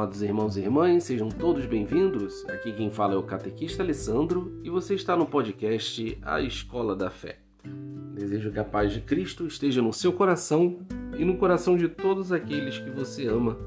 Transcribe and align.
Amados 0.00 0.22
irmãos 0.22 0.56
e 0.56 0.60
irmãs, 0.60 1.04
sejam 1.04 1.28
todos 1.28 1.66
bem-vindos. 1.66 2.48
Aqui 2.48 2.72
quem 2.72 2.90
fala 2.90 3.12
é 3.12 3.16
o 3.18 3.22
catequista 3.22 3.82
Alessandro 3.82 4.58
e 4.64 4.70
você 4.70 4.94
está 4.94 5.14
no 5.14 5.26
podcast 5.26 6.16
A 6.22 6.40
Escola 6.40 6.96
da 6.96 7.10
Fé. 7.10 7.38
Desejo 8.14 8.50
que 8.50 8.58
a 8.58 8.64
paz 8.64 8.94
de 8.94 9.02
Cristo 9.02 9.46
esteja 9.46 9.82
no 9.82 9.92
seu 9.92 10.10
coração 10.10 10.78
e 11.18 11.22
no 11.22 11.36
coração 11.36 11.76
de 11.76 11.86
todos 11.86 12.32
aqueles 12.32 12.78
que 12.78 12.88
você 12.88 13.26
ama, 13.26 13.58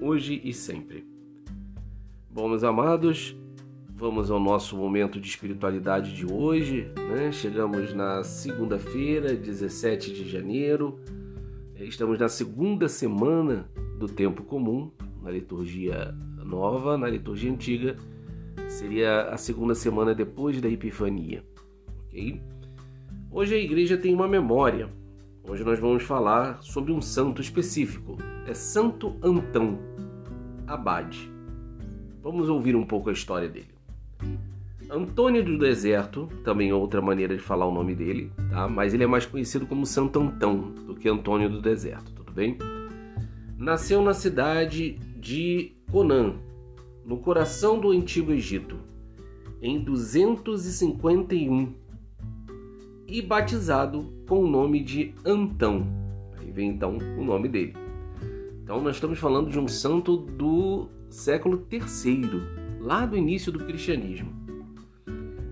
hoje 0.00 0.40
e 0.42 0.52
sempre. 0.52 1.06
Bom, 2.28 2.48
meus 2.48 2.64
amados, 2.64 3.36
vamos 3.88 4.32
ao 4.32 4.40
nosso 4.40 4.76
momento 4.76 5.20
de 5.20 5.28
espiritualidade 5.28 6.12
de 6.12 6.26
hoje. 6.26 6.90
Né? 7.08 7.30
Chegamos 7.30 7.94
na 7.94 8.24
segunda-feira, 8.24 9.32
17 9.32 10.12
de 10.12 10.28
janeiro. 10.28 10.98
Estamos 11.76 12.18
na 12.18 12.28
segunda 12.28 12.88
semana 12.88 13.70
do 13.96 14.08
tempo 14.08 14.42
comum, 14.42 14.90
na 15.28 15.32
liturgia 15.32 16.14
nova, 16.42 16.96
na 16.96 17.06
liturgia 17.06 17.52
antiga 17.52 17.96
seria 18.66 19.24
a 19.24 19.36
segunda 19.36 19.74
semana 19.74 20.14
depois 20.14 20.58
da 20.58 20.68
Epifania. 20.68 21.44
Hoje 23.30 23.54
a 23.54 23.58
igreja 23.58 23.98
tem 23.98 24.14
uma 24.14 24.26
memória. 24.26 24.88
Hoje 25.46 25.62
nós 25.64 25.78
vamos 25.78 26.02
falar 26.02 26.62
sobre 26.62 26.92
um 26.92 27.00
santo 27.00 27.42
específico. 27.42 28.16
É 28.46 28.54
Santo 28.54 29.16
Antão, 29.22 29.78
abade. 30.66 31.30
Vamos 32.22 32.48
ouvir 32.48 32.74
um 32.74 32.84
pouco 32.84 33.10
a 33.10 33.12
história 33.12 33.48
dele. 33.48 33.74
Antônio 34.90 35.44
do 35.44 35.58
Deserto, 35.58 36.26
também 36.42 36.72
outra 36.72 37.02
maneira 37.02 37.36
de 37.36 37.42
falar 37.42 37.66
o 37.66 37.72
nome 37.72 37.94
dele, 37.94 38.32
tá? 38.50 38.66
Mas 38.66 38.94
ele 38.94 39.04
é 39.04 39.06
mais 39.06 39.26
conhecido 39.26 39.66
como 39.66 39.84
Santo 39.84 40.18
Antão 40.18 40.72
do 40.86 40.94
que 40.94 41.06
Antônio 41.06 41.50
do 41.50 41.60
Deserto, 41.60 42.10
tudo 42.12 42.32
bem? 42.32 42.56
nasceu 43.58 44.00
na 44.00 44.14
cidade 44.14 44.98
de 45.18 45.72
Conan, 45.90 46.36
no 47.04 47.18
coração 47.18 47.80
do 47.80 47.90
antigo 47.90 48.30
Egito, 48.30 48.78
em 49.60 49.80
251 49.80 51.74
e 53.06 53.20
batizado 53.20 54.12
com 54.28 54.44
o 54.44 54.46
nome 54.46 54.80
de 54.82 55.14
Antão. 55.24 55.86
Aí 56.38 56.52
vem 56.52 56.70
então 56.70 56.98
o 57.18 57.24
nome 57.24 57.48
dele. 57.48 57.74
Então 58.62 58.80
nós 58.80 58.96
estamos 58.96 59.18
falando 59.18 59.50
de 59.50 59.58
um 59.58 59.66
santo 59.66 60.16
do 60.16 60.88
século 61.10 61.66
III, 61.72 62.78
lá 62.80 63.04
do 63.04 63.16
início 63.16 63.50
do 63.50 63.64
cristianismo. 63.64 64.30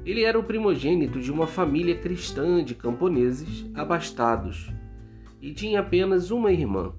Ele 0.04 0.22
era 0.22 0.38
o 0.38 0.44
primogênito 0.44 1.18
de 1.18 1.32
uma 1.32 1.48
família 1.48 1.98
cristã 1.98 2.62
de 2.62 2.76
camponeses 2.76 3.66
abastados 3.74 4.70
e 5.42 5.52
tinha 5.52 5.80
apenas 5.80 6.30
uma 6.30 6.52
irmã, 6.52 6.92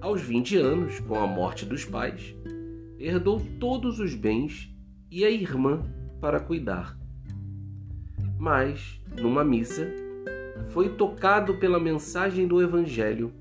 aos 0.00 0.22
20 0.22 0.56
anos, 0.56 1.00
com 1.00 1.16
a 1.16 1.26
morte 1.26 1.64
dos 1.64 1.84
pais, 1.84 2.34
herdou 2.98 3.40
todos 3.58 3.98
os 3.98 4.14
bens 4.14 4.72
e 5.10 5.24
a 5.24 5.30
irmã 5.30 5.82
para 6.20 6.40
cuidar. 6.40 6.96
Mas, 8.38 9.00
numa 9.20 9.44
missa, 9.44 9.88
foi 10.70 10.90
tocado 10.90 11.54
pela 11.54 11.80
mensagem 11.80 12.46
do 12.46 12.62
Evangelho 12.62 13.32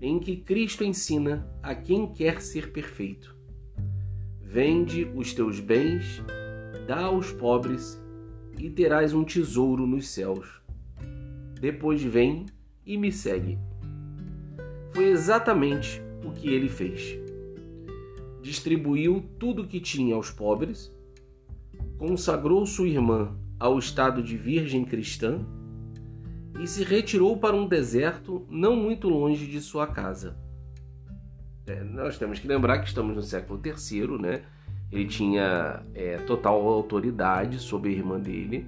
em 0.00 0.18
que 0.18 0.36
Cristo 0.36 0.84
ensina 0.84 1.48
a 1.62 1.74
quem 1.74 2.12
quer 2.12 2.42
ser 2.42 2.72
perfeito: 2.72 3.34
Vende 4.42 5.10
os 5.14 5.32
teus 5.32 5.60
bens, 5.60 6.22
dá 6.86 7.04
aos 7.04 7.32
pobres 7.32 8.00
e 8.58 8.68
terás 8.70 9.14
um 9.14 9.24
tesouro 9.24 9.86
nos 9.86 10.08
céus. 10.08 10.60
Depois 11.58 12.02
vem 12.02 12.44
e 12.84 12.98
me 12.98 13.10
segue 13.10 13.58
foi 14.96 15.10
exatamente 15.10 16.02
o 16.24 16.32
que 16.32 16.48
ele 16.48 16.70
fez. 16.70 17.18
Distribuiu 18.40 19.22
tudo 19.38 19.62
o 19.62 19.66
que 19.66 19.78
tinha 19.78 20.14
aos 20.14 20.30
pobres, 20.30 20.90
consagrou 21.98 22.64
sua 22.64 22.88
irmã 22.88 23.36
ao 23.60 23.78
estado 23.78 24.22
de 24.22 24.38
virgem 24.38 24.86
cristã 24.86 25.40
e 26.58 26.66
se 26.66 26.82
retirou 26.82 27.36
para 27.36 27.54
um 27.54 27.68
deserto 27.68 28.46
não 28.48 28.74
muito 28.74 29.06
longe 29.10 29.46
de 29.46 29.60
sua 29.60 29.86
casa. 29.86 30.34
É, 31.66 31.84
nós 31.84 32.16
temos 32.16 32.38
que 32.38 32.48
lembrar 32.48 32.78
que 32.78 32.88
estamos 32.88 33.14
no 33.14 33.22
século 33.22 33.60
III, 33.62 34.18
né? 34.18 34.44
Ele 34.90 35.04
tinha 35.04 35.82
é, 35.94 36.16
total 36.20 36.66
autoridade 36.66 37.58
sobre 37.58 37.90
a 37.90 37.92
irmã 37.92 38.18
dele, 38.18 38.66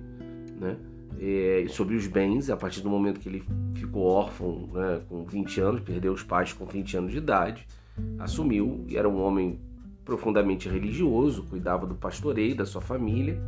né? 0.61 0.77
É, 1.21 1.67
sobre 1.69 1.97
os 1.97 2.07
bens, 2.07 2.51
a 2.51 2.57
partir 2.57 2.81
do 2.81 2.91
momento 2.91 3.21
que 3.21 3.29
ele 3.29 3.45
ficou 3.75 4.05
órfão 4.05 4.69
né, 4.73 5.01
com 5.09 5.25
20 5.25 5.61
anos, 5.61 5.81
perdeu 5.81 6.13
os 6.13 6.23
pais 6.23 6.53
com 6.53 6.65
20 6.65 6.97
anos 6.97 7.13
de 7.13 7.19
idade, 7.19 7.67
assumiu 8.19 8.85
e 8.89 8.97
era 8.97 9.09
um 9.09 9.21
homem 9.21 9.59
profundamente 10.05 10.69
religioso, 10.69 11.45
cuidava 11.45 11.87
do 11.87 11.95
pastoreio 11.95 12.55
da 12.55 12.65
sua 12.65 12.81
família. 12.81 13.39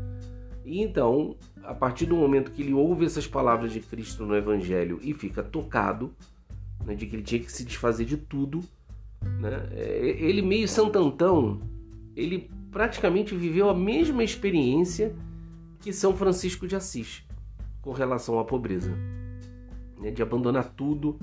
E 0.65 0.82
então, 0.82 1.37
a 1.62 1.75
partir 1.75 2.06
do 2.06 2.16
momento 2.16 2.50
que 2.50 2.62
ele 2.62 2.75
ouve 2.75 3.04
essas 3.04 3.26
palavras 3.26 3.72
de 3.72 3.81
Cristo 3.81 4.27
no 4.27 4.37
Evangelho 4.37 4.98
e 5.03 5.15
fica 5.15 5.42
tocado, 5.42 6.12
né, 6.84 6.94
de 6.94 7.06
que 7.06 7.16
ele 7.16 7.22
tinha 7.22 7.41
que 7.41 7.50
se 7.50 7.65
desfazer 7.65 8.04
de 8.04 8.16
tudo, 8.16 8.60
né, 9.38 9.69
é, 9.72 10.16
ele 10.19 10.42
meio 10.42 10.69
santantão, 10.69 11.60
ele 12.16 12.50
praticamente 12.71 13.34
viveu 13.34 13.71
a 13.71 13.75
mesma 13.75 14.22
experiência 14.22 15.15
que 15.81 15.92
São 15.92 16.15
Francisco 16.15 16.69
de 16.69 16.77
Assis 16.77 17.25
com 17.83 17.93
relação 17.93 18.39
à 18.39 18.45
pobreza, 18.45 18.93
né? 19.99 20.11
de 20.11 20.23
abandonar 20.23 20.73
tudo 20.77 21.19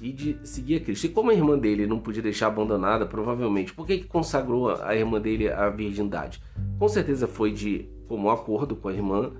e 0.00 0.12
de 0.12 0.38
seguir 0.44 0.76
a 0.76 0.80
Cristo. 0.80 1.04
E 1.06 1.08
como 1.08 1.30
a 1.30 1.34
irmã 1.34 1.58
dele 1.58 1.86
não 1.86 1.98
podia 1.98 2.22
deixar 2.22 2.48
abandonada, 2.48 3.06
provavelmente, 3.06 3.72
por 3.72 3.86
que, 3.86 3.98
que 3.98 4.06
consagrou 4.06 4.70
a 4.70 4.94
irmã 4.94 5.20
dele 5.20 5.48
à 5.48 5.68
virgindade? 5.70 6.42
Com 6.78 6.88
certeza 6.88 7.26
foi 7.26 7.52
de 7.52 7.88
comum 8.08 8.30
acordo 8.30 8.76
com 8.76 8.88
a 8.88 8.92
irmã, 8.92 9.32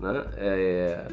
né? 0.00 0.24
É, 0.36 1.08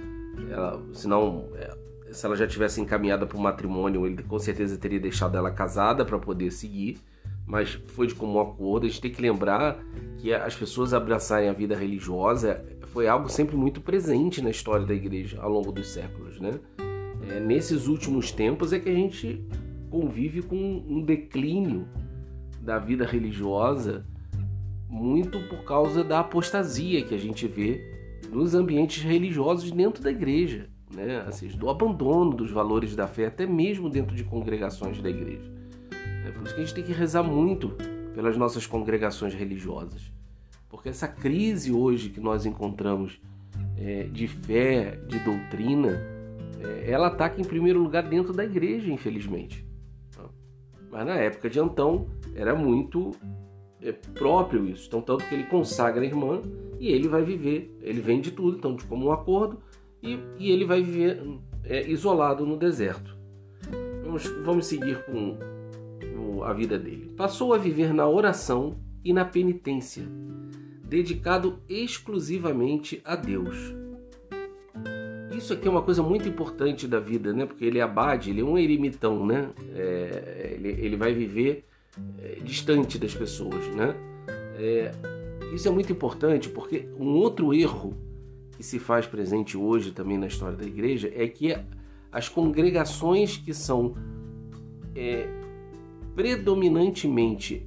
ela, 0.49 0.81
senão, 0.93 1.49
é, 1.55 1.75
se 2.11 2.25
ela 2.25 2.35
já 2.35 2.47
tivesse 2.47 2.79
encaminhada 2.79 3.25
para 3.25 3.37
o 3.37 3.41
matrimônio, 3.41 4.05
ele 4.05 4.23
com 4.23 4.39
certeza 4.39 4.77
teria 4.77 4.99
deixado 4.99 5.37
ela 5.37 5.51
casada 5.51 6.05
para 6.05 6.19
poder 6.19 6.51
seguir 6.51 6.97
mas 7.45 7.73
foi 7.87 8.07
de 8.07 8.15
comum 8.15 8.39
acordo. 8.39 8.85
A 8.85 8.89
gente 8.89 9.01
tem 9.01 9.11
que 9.11 9.21
lembrar 9.21 9.77
que 10.17 10.33
as 10.33 10.55
pessoas 10.55 10.93
abraçarem 10.93 11.49
a 11.49 11.53
vida 11.53 11.75
religiosa 11.75 12.65
foi 12.93 13.07
algo 13.07 13.27
sempre 13.27 13.57
muito 13.57 13.81
presente 13.81 14.39
na 14.39 14.51
história 14.51 14.85
da 14.85 14.93
igreja 14.93 15.41
ao 15.41 15.49
longo 15.49 15.71
dos 15.71 15.87
séculos, 15.87 16.39
né? 16.39 16.51
É, 17.27 17.39
nesses 17.39 17.87
últimos 17.87 18.31
tempos 18.31 18.71
é 18.71 18.79
que 18.79 18.87
a 18.87 18.93
gente 18.93 19.43
convive 19.89 20.43
com 20.43 20.55
um 20.87 21.01
declínio 21.01 21.87
da 22.61 22.77
vida 22.77 23.03
religiosa 23.03 24.05
muito 24.87 25.39
por 25.49 25.63
causa 25.63 26.03
da 26.03 26.19
apostasia 26.19 27.03
que 27.03 27.15
a 27.15 27.17
gente 27.17 27.47
vê 27.47 27.81
nos 28.31 28.53
ambientes 28.53 29.01
religiosos 29.01 29.71
dentro 29.71 30.03
da 30.03 30.11
igreja, 30.11 30.69
né? 30.93 31.23
Assim, 31.27 31.47
do 31.47 31.71
abandono 31.71 32.35
dos 32.35 32.51
valores 32.51 32.95
da 32.95 33.07
fé 33.07 33.25
até 33.25 33.47
mesmo 33.47 33.89
dentro 33.89 34.15
de 34.15 34.23
congregações 34.23 35.01
da 35.01 35.09
igreja. 35.09 35.51
É 36.27 36.31
por 36.31 36.43
isso 36.45 36.53
que 36.53 36.61
a 36.61 36.63
gente 36.63 36.75
tem 36.75 36.83
que 36.83 36.93
rezar 36.93 37.23
muito 37.23 37.69
pelas 38.13 38.37
nossas 38.37 38.67
congregações 38.67 39.33
religiosas. 39.33 40.12
Porque 40.73 40.89
essa 40.89 41.07
crise 41.07 41.71
hoje 41.71 42.09
que 42.09 42.19
nós 42.19 42.47
encontramos 42.47 43.21
é, 43.77 44.05
de 44.05 44.27
fé, 44.27 44.99
de 45.07 45.19
doutrina, 45.19 46.01
é, 46.59 46.89
ela 46.89 47.07
ataca 47.07 47.39
em 47.39 47.43
primeiro 47.43 47.79
lugar 47.79 48.01
dentro 48.01 48.33
da 48.33 48.43
igreja, 48.43 48.91
infelizmente. 48.91 49.63
Mas 50.91 51.05
na 51.05 51.13
época 51.13 51.47
de 51.47 51.59
Antão 51.59 52.07
era 52.33 52.55
muito 52.55 53.11
é, 53.79 53.91
próprio 53.91 54.67
isso. 54.67 54.87
Então, 54.87 54.99
tanto 54.99 55.23
que 55.29 55.35
ele 55.35 55.43
consagra 55.43 56.01
a 56.01 56.05
irmã 56.05 56.41
e 56.79 56.87
ele 56.87 57.07
vai 57.07 57.23
viver, 57.23 57.77
ele 57.79 58.01
vende 58.01 58.31
tudo, 58.31 58.57
então, 58.57 58.75
de 58.75 58.83
comum 58.85 59.11
acordo, 59.11 59.59
e, 60.01 60.17
e 60.39 60.49
ele 60.49 60.65
vai 60.65 60.81
viver 60.81 61.21
é, 61.65 61.87
isolado 61.87 62.47
no 62.47 62.57
deserto. 62.57 63.15
Vamos, 64.03 64.25
vamos 64.43 64.65
seguir 64.65 65.05
com 65.05 65.37
a 66.43 66.51
vida 66.51 66.79
dele. 66.79 67.13
Passou 67.15 67.53
a 67.53 67.59
viver 67.59 67.93
na 67.93 68.09
oração 68.09 68.75
e 69.05 69.13
na 69.13 69.23
penitência, 69.23 70.03
dedicado 70.93 71.57
exclusivamente 71.67 73.01
a 73.03 73.15
Deus. 73.15 73.57
Isso 75.35 75.51
aqui 75.51 75.67
é 75.67 75.71
uma 75.71 75.81
coisa 75.81 76.03
muito 76.03 76.29
importante 76.29 76.87
da 76.87 76.99
vida, 76.99 77.33
né? 77.33 77.47
Porque 77.47 77.65
ele 77.65 77.79
é 77.79 77.81
abade, 77.81 78.29
ele 78.29 78.41
é 78.41 78.43
um 78.43 78.55
ermitão, 78.55 79.25
né? 79.25 79.49
É, 79.73 80.51
ele, 80.53 80.69
ele 80.69 80.95
vai 80.95 81.11
viver 81.11 81.65
é, 82.21 82.35
distante 82.43 82.99
das 82.99 83.15
pessoas, 83.15 83.67
né? 83.69 83.95
É, 84.55 84.91
isso 85.55 85.67
é 85.67 85.71
muito 85.71 85.91
importante 85.91 86.47
porque 86.49 86.87
um 86.99 87.15
outro 87.15 87.55
erro 87.55 87.97
que 88.55 88.61
se 88.61 88.77
faz 88.77 89.07
presente 89.07 89.57
hoje 89.57 89.91
também 89.91 90.19
na 90.19 90.27
história 90.27 90.55
da 90.55 90.65
igreja 90.65 91.11
é 91.15 91.27
que 91.27 91.57
as 92.11 92.29
congregações 92.29 93.35
que 93.35 93.51
são 93.51 93.95
é, 94.95 95.27
predominantemente 96.13 97.65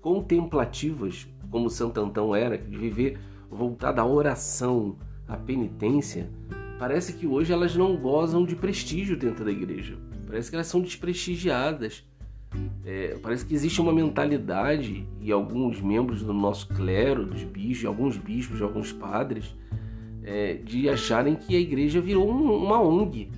contemplativas, 0.00 1.26
como 1.50 1.68
Santo 1.68 2.00
Antão 2.00 2.34
era, 2.34 2.56
de 2.56 2.76
viver 2.76 3.18
voltada 3.50 4.00
à 4.00 4.06
oração, 4.06 4.96
à 5.26 5.36
penitência, 5.36 6.30
parece 6.78 7.14
que 7.14 7.26
hoje 7.26 7.52
elas 7.52 7.76
não 7.76 7.96
gozam 7.96 8.44
de 8.44 8.54
prestígio 8.54 9.16
dentro 9.16 9.44
da 9.44 9.50
igreja. 9.50 9.98
Parece 10.26 10.48
que 10.48 10.56
elas 10.56 10.68
são 10.68 10.80
desprestigiadas. 10.80 12.04
É, 12.84 13.16
parece 13.22 13.44
que 13.44 13.54
existe 13.54 13.80
uma 13.80 13.92
mentalidade 13.92 15.06
e 15.20 15.30
alguns 15.30 15.80
membros 15.80 16.22
do 16.22 16.32
nosso 16.32 16.68
clero, 16.68 17.26
dos 17.26 17.44
bispos, 17.44 17.86
alguns 17.86 18.16
bispos, 18.16 18.62
alguns 18.62 18.92
padres, 18.92 19.54
é, 20.22 20.54
de 20.54 20.88
acharem 20.88 21.36
que 21.36 21.56
a 21.56 21.60
igreja 21.60 22.00
virou 22.00 22.28
um, 22.28 22.54
uma 22.54 22.80
ONG, 22.80 23.30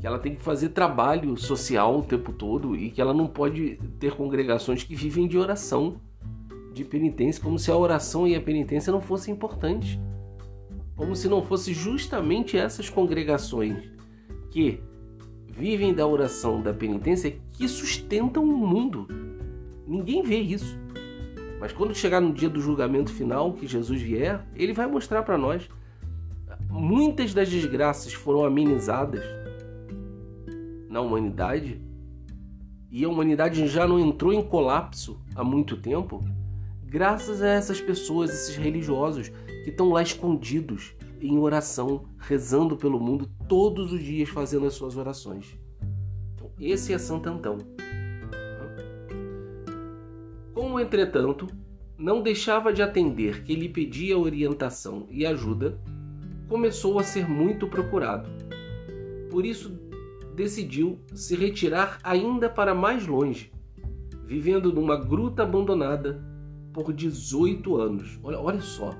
que 0.00 0.06
ela 0.06 0.18
tem 0.18 0.34
que 0.34 0.42
fazer 0.42 0.70
trabalho 0.70 1.36
social 1.36 1.98
o 1.98 2.02
tempo 2.02 2.32
todo 2.32 2.76
e 2.76 2.90
que 2.90 3.00
ela 3.00 3.12
não 3.12 3.26
pode 3.26 3.78
ter 3.98 4.14
congregações 4.14 4.82
que 4.82 4.94
vivem 4.94 5.26
de 5.26 5.36
oração, 5.36 6.00
de 6.72 6.84
penitência, 6.84 7.42
como 7.42 7.58
se 7.58 7.70
a 7.70 7.76
oração 7.76 8.26
e 8.26 8.34
a 8.34 8.40
penitência 8.40 8.92
não 8.92 9.00
fossem 9.00 9.34
importantes. 9.34 9.98
Como 10.96 11.16
se 11.16 11.28
não 11.28 11.42
fosse 11.42 11.72
justamente 11.72 12.56
essas 12.56 12.90
congregações 12.90 13.90
que 14.50 14.80
vivem 15.48 15.94
da 15.94 16.06
oração, 16.06 16.62
da 16.62 16.72
penitência, 16.72 17.38
que 17.52 17.66
sustentam 17.68 18.44
o 18.44 18.66
mundo. 18.66 19.08
Ninguém 19.86 20.22
vê 20.22 20.38
isso. 20.38 20.78
Mas 21.58 21.72
quando 21.72 21.94
chegar 21.94 22.20
no 22.20 22.32
dia 22.32 22.48
do 22.48 22.60
julgamento 22.60 23.12
final, 23.12 23.52
que 23.52 23.66
Jesus 23.66 24.00
vier, 24.00 24.46
ele 24.54 24.72
vai 24.72 24.86
mostrar 24.86 25.22
para 25.22 25.36
nós. 25.36 25.68
Muitas 26.68 27.34
das 27.34 27.48
desgraças 27.48 28.12
foram 28.12 28.44
amenizadas 28.44 29.24
na 30.88 31.00
humanidade 31.00 31.80
e 32.90 33.04
a 33.04 33.08
humanidade 33.08 33.66
já 33.68 33.86
não 33.86 34.00
entrou 34.00 34.32
em 34.32 34.42
colapso 34.42 35.20
há 35.34 35.44
muito 35.44 35.76
tempo, 35.76 36.20
graças 36.90 37.40
a 37.40 37.46
essas 37.46 37.80
pessoas, 37.80 38.30
esses 38.30 38.56
religiosos 38.56 39.28
que 39.62 39.70
estão 39.70 39.90
lá 39.90 40.02
escondidos 40.02 40.92
em 41.20 41.38
oração, 41.38 42.04
rezando 42.18 42.76
pelo 42.76 42.98
mundo 42.98 43.30
todos 43.48 43.92
os 43.92 44.02
dias, 44.02 44.28
fazendo 44.28 44.66
as 44.66 44.74
suas 44.74 44.96
orações. 44.96 45.56
Então, 46.34 46.50
esse 46.58 46.92
é 46.92 46.98
Santo 46.98 47.28
Antão. 47.28 47.58
Como, 50.52 50.80
entretanto, 50.80 51.46
não 51.96 52.22
deixava 52.22 52.72
de 52.72 52.82
atender 52.82 53.44
que 53.44 53.54
lhe 53.54 53.68
pedia 53.68 54.18
orientação 54.18 55.06
e 55.10 55.24
ajuda, 55.24 55.80
começou 56.48 56.98
a 56.98 57.04
ser 57.04 57.28
muito 57.28 57.68
procurado. 57.68 58.28
Por 59.30 59.46
isso, 59.46 59.78
decidiu 60.34 60.98
se 61.14 61.36
retirar 61.36 62.00
ainda 62.02 62.50
para 62.50 62.74
mais 62.74 63.06
longe, 63.06 63.52
vivendo 64.26 64.72
numa 64.72 64.96
gruta 64.96 65.44
abandonada 65.44 66.29
por 66.72 66.92
18 66.92 67.76
anos. 67.76 68.18
Olha, 68.22 68.38
olha 68.38 68.60
só, 68.60 68.94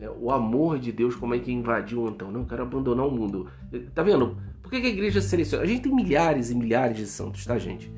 é, 0.00 0.08
o 0.08 0.30
amor 0.30 0.78
de 0.78 0.92
Deus, 0.92 1.16
como 1.16 1.34
é 1.34 1.38
que 1.38 1.52
invadiu 1.52 2.06
Antão. 2.06 2.30
Não, 2.30 2.40
eu 2.40 2.46
quero 2.46 2.62
abandonar 2.62 3.06
o 3.06 3.10
mundo. 3.10 3.48
Tá 3.94 4.02
vendo? 4.02 4.36
Por 4.62 4.70
que 4.70 4.76
a 4.76 4.90
igreja 4.90 5.20
seleciona? 5.20 5.64
A 5.64 5.66
gente 5.66 5.82
tem 5.82 5.94
milhares 5.94 6.50
e 6.50 6.54
milhares 6.54 6.96
de 6.96 7.06
santos, 7.06 7.44
tá, 7.44 7.58
gente? 7.58 7.90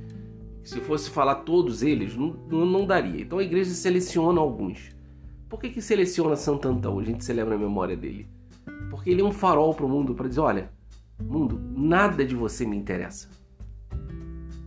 Se 0.62 0.80
fosse 0.80 1.10
falar 1.10 1.36
todos 1.36 1.82
eles, 1.82 2.16
não, 2.16 2.32
não 2.48 2.86
daria. 2.86 3.20
Então 3.22 3.38
a 3.38 3.42
igreja 3.42 3.70
seleciona 3.70 4.40
alguns. 4.40 4.94
Por 5.48 5.58
que, 5.60 5.68
que 5.68 5.82
seleciona 5.82 6.36
Santo 6.36 6.68
Antão? 6.68 6.98
A 6.98 7.02
gente 7.02 7.24
celebra 7.24 7.56
a 7.56 7.58
memória 7.58 7.96
dele. 7.96 8.28
Porque 8.88 9.10
ele 9.10 9.20
é 9.20 9.24
um 9.24 9.32
farol 9.32 9.74
para 9.74 9.84
o 9.84 9.88
mundo, 9.88 10.14
para 10.14 10.28
dizer: 10.28 10.40
olha, 10.40 10.70
mundo, 11.20 11.60
nada 11.76 12.24
de 12.24 12.34
você 12.34 12.64
me 12.64 12.76
interessa. 12.76 13.28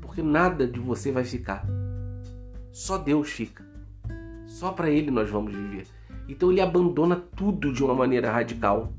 Porque 0.02 0.22
nada 0.22 0.68
de 0.68 0.80
você 0.80 1.12
vai 1.12 1.24
ficar. 1.24 1.66
Só 2.72 2.98
Deus 2.98 3.30
fica. 3.30 3.63
Só 4.54 4.72
para 4.72 4.88
Ele 4.88 5.10
nós 5.10 5.28
vamos 5.32 5.52
viver. 5.52 5.88
Então 6.30 6.52
ele 6.52 6.62
abandona 6.62 7.16
tudo 7.16 7.74
de 7.74 7.84
uma 7.84 7.96
maneira 7.96 8.32
radical. 8.32 8.94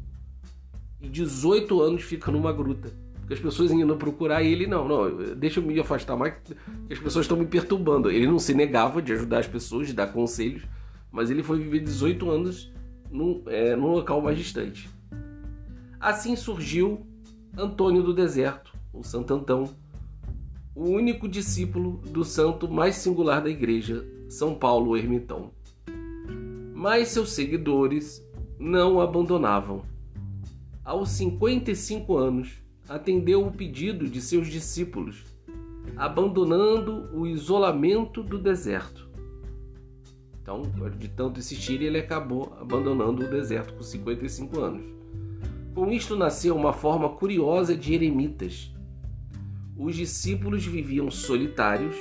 E 1.01 1.09
18 1.09 1.81
anos 1.81 2.03
fica 2.03 2.33
numa 2.33 2.53
gruta. 2.53 2.91
Porque 3.21 3.35
as 3.35 3.41
pessoas 3.41 3.71
indo 3.71 3.97
procurar 3.97 4.43
ele, 4.43 4.67
não, 4.67 4.89
não, 4.89 5.35
deixa 5.37 5.61
eu 5.61 5.65
me 5.65 5.79
afastar 5.79 6.17
mais, 6.17 6.35
que 6.89 6.93
as 6.93 6.99
pessoas 6.99 7.25
estão 7.25 7.39
me 7.39 7.47
perturbando. 7.47 8.11
Ele 8.11 8.27
não 8.27 8.39
se 8.39 8.53
negava 8.53 9.01
de 9.01 9.13
ajudar 9.13 9.39
as 9.39 9.47
pessoas, 9.47 9.87
de 9.87 9.95
dar 9.95 10.09
conselhos, 10.09 10.65
mas 11.11 11.31
ele 11.31 11.43
foi 11.43 11.61
viver 11.61 11.81
18 11.81 12.29
anos 12.29 12.73
num, 13.09 13.43
é, 13.47 13.77
num 13.77 13.93
local 13.93 14.21
mais 14.21 14.37
distante. 14.37 14.91
Assim 16.01 16.35
surgiu 16.35 17.07
Antônio 17.57 18.03
do 18.03 18.13
Deserto, 18.13 18.75
o 18.93 19.05
Santo 19.05 19.33
Antão, 19.33 19.71
o 20.75 20.89
único 20.89 21.29
discípulo 21.29 22.03
do 22.11 22.25
santo 22.25 22.69
mais 22.69 22.97
singular 22.97 23.41
da 23.41 23.49
igreja, 23.49 24.05
São 24.29 24.55
Paulo 24.55 24.97
Ermitão 24.97 25.51
mas 26.85 27.09
seus 27.09 27.31
seguidores 27.31 28.23
não 28.59 28.97
o 28.97 29.01
abandonavam. 29.01 29.81
Aos 30.85 31.09
55 31.13 32.15
anos, 32.15 32.59
atendeu 32.87 33.47
o 33.47 33.51
pedido 33.51 34.07
de 34.07 34.21
seus 34.21 34.49
discípulos, 34.49 35.25
abandonando 35.97 37.09
o 37.15 37.27
isolamento 37.27 38.23
do 38.23 38.39
deserto. 38.39 39.09
Então, 40.43 40.61
de 40.99 41.09
tanto 41.09 41.41
insistir, 41.41 41.81
ele 41.81 41.97
acabou 41.97 42.55
abandonando 42.61 43.25
o 43.25 43.31
deserto 43.31 43.73
com 43.73 43.83
55 43.83 44.61
anos. 44.61 44.85
Com 45.75 45.91
isto 45.91 46.15
nasceu 46.15 46.55
uma 46.55 46.75
forma 46.75 47.09
curiosa 47.09 47.75
de 47.75 47.95
eremitas. 47.95 48.71
Os 49.75 49.97
discípulos 49.97 50.67
viviam 50.67 51.11
solitários, 51.11 51.97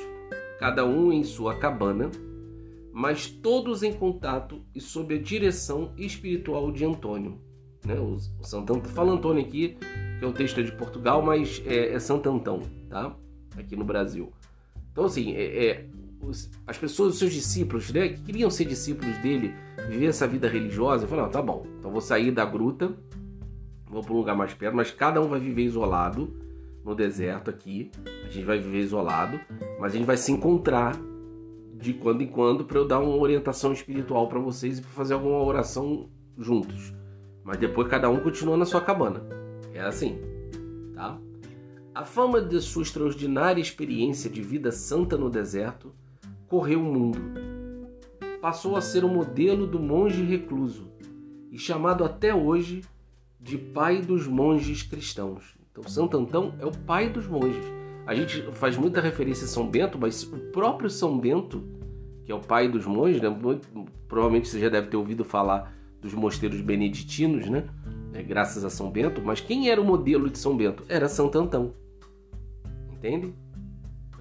cada 0.64 0.86
um 0.86 1.12
em 1.12 1.26
sua 1.26 1.56
cabana, 1.56 2.10
mas 2.94 3.28
todos 3.28 3.84
em 3.84 3.92
contato 3.92 4.62
e 4.74 4.80
sob 4.80 5.14
a 5.14 5.22
direção 5.22 5.92
espiritual 5.98 6.72
de 6.72 6.86
Antônio. 6.86 7.38
Né? 7.86 7.96
O, 7.96 8.14
o 8.14 8.44
Santo 8.46 8.74
Antão, 8.74 8.92
fala 8.92 9.12
Antônio 9.12 9.44
aqui, 9.44 9.78
que 10.18 10.24
é 10.24 10.26
o 10.26 10.32
texto 10.32 10.64
de 10.64 10.72
Portugal, 10.72 11.22
mas 11.22 11.62
é, 11.66 11.90
é 11.90 11.98
Antão, 11.98 12.62
tá? 12.90 13.14
Aqui 13.58 13.76
no 13.76 13.84
Brasil. 13.84 14.32
Então, 14.94 15.04
assim, 15.04 15.34
é, 15.34 15.66
é 15.66 15.86
os, 16.22 16.50
as 16.66 16.78
pessoas, 16.78 17.16
os 17.16 17.20
seus 17.20 17.34
discípulos, 17.34 17.92
né, 17.92 18.08
que 18.08 18.22
queriam 18.22 18.50
ser 18.50 18.64
discípulos 18.64 19.18
dele, 19.18 19.54
viver 19.90 20.06
essa 20.06 20.26
vida 20.26 20.48
religiosa, 20.48 21.06
falaram: 21.06 21.30
tá 21.30 21.42
bom, 21.42 21.68
então 21.78 21.92
vou 21.92 22.00
sair 22.00 22.32
da 22.32 22.46
gruta, 22.46 22.96
vou 23.86 24.02
para 24.02 24.14
um 24.14 24.18
lugar 24.18 24.38
mais 24.38 24.54
perto, 24.54 24.78
mas 24.78 24.92
cada 24.92 25.20
um 25.20 25.28
vai 25.28 25.42
viver 25.42 25.64
isolado 25.64 26.34
no 26.84 26.96
deserto 26.96 27.50
aqui. 27.50 27.92
A 28.26 28.30
gente 28.30 28.46
vai 28.46 28.60
viver 28.60 28.80
isolado, 28.80 29.40
mas 29.80 29.94
a 29.94 29.98
gente 29.98 30.06
vai 30.06 30.18
se 30.18 30.32
encontrar 30.32 31.00
de 31.74 31.94
quando 31.94 32.22
em 32.22 32.28
quando 32.28 32.66
para 32.66 32.78
eu 32.78 32.88
dar 32.88 33.00
uma 33.00 33.16
orientação 33.16 33.74
espiritual 33.74 34.28
para 34.28 34.40
vocês 34.40 34.80
e 34.80 34.82
para 34.82 34.92
fazer 34.92 35.14
alguma 35.14 35.44
oração 35.44 36.10
juntos. 36.38 36.94
Mas 37.44 37.58
depois 37.58 37.88
cada 37.88 38.10
um 38.10 38.20
continua 38.20 38.56
na 38.56 38.66
sua 38.66 38.82
cabana. 38.82 39.22
É 39.74 39.82
assim, 39.82 40.20
tá? 40.94 41.20
A 41.94 42.06
fama 42.06 42.42
de 42.42 42.60
sua 42.62 42.84
extraordinária 42.84 43.62
experiência 43.62 44.30
de 44.30 44.42
vida 44.42 44.72
santa 44.72 45.18
no 45.18 45.30
deserto 45.30 45.94
correu 46.48 46.80
o 46.80 46.84
mundo. 46.84 47.20
Passou 48.42 48.76
a 48.76 48.82
ser 48.82 49.04
o 49.04 49.10
modelo 49.10 49.68
do 49.68 49.80
monge 49.80 50.24
recluso 50.24 50.92
e 51.52 51.58
chamado 51.58 52.04
até 52.04 52.34
hoje 52.34 52.82
de 53.40 53.58
pai 53.58 54.02
dos 54.02 54.26
monges 54.26 54.84
cristãos. 54.84 55.63
Então, 55.74 55.90
Santo 55.90 56.16
Antão 56.18 56.54
é 56.60 56.66
o 56.66 56.72
pai 56.72 57.10
dos 57.10 57.28
monges. 57.28 57.66
A 58.06 58.14
gente 58.14 58.44
faz 58.54 58.78
muita 58.78 59.02
referência 59.02 59.46
a 59.46 59.48
São 59.48 59.68
Bento, 59.68 59.98
mas 60.00 60.22
o 60.22 60.38
próprio 60.52 60.88
São 60.88 61.18
Bento, 61.18 61.64
que 62.24 62.32
é 62.32 62.36
o 62.36 62.40
pai 62.40 62.70
dos 62.70 62.86
monges, 62.86 63.20
né? 63.20 63.36
provavelmente 64.08 64.48
você 64.48 64.60
já 64.60 64.70
deve 64.70 64.88
ter 64.88 64.98
ouvido 64.98 65.26
falar 65.26 65.74
dos 66.00 66.14
mosteiros 66.14 66.62
beneditinos, 66.62 67.50
né? 67.50 67.66
É, 68.14 68.22
graças 68.22 68.64
a 68.64 68.70
São 68.70 68.92
Bento, 68.92 69.20
mas 69.24 69.42
quem 69.42 69.70
era 69.70 69.82
o 69.82 69.84
modelo 69.84 70.30
de 70.30 70.38
São 70.38 70.56
Bento? 70.56 70.84
Era 70.88 71.10
Santo 71.10 71.40
Antão. 71.40 71.74
Entende? 72.92 73.34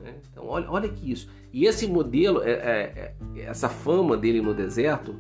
É, 0.02 0.14
então, 0.30 0.47
olha, 0.47 0.71
olha 0.71 0.88
que 0.88 1.11
isso. 1.11 1.28
E 1.52 1.66
esse 1.66 1.87
modelo, 1.87 2.40
é, 2.42 2.52
é, 2.52 3.14
é 3.37 3.40
essa 3.42 3.68
fama 3.68 4.16
dele 4.16 4.40
no 4.40 4.54
deserto, 4.54 5.14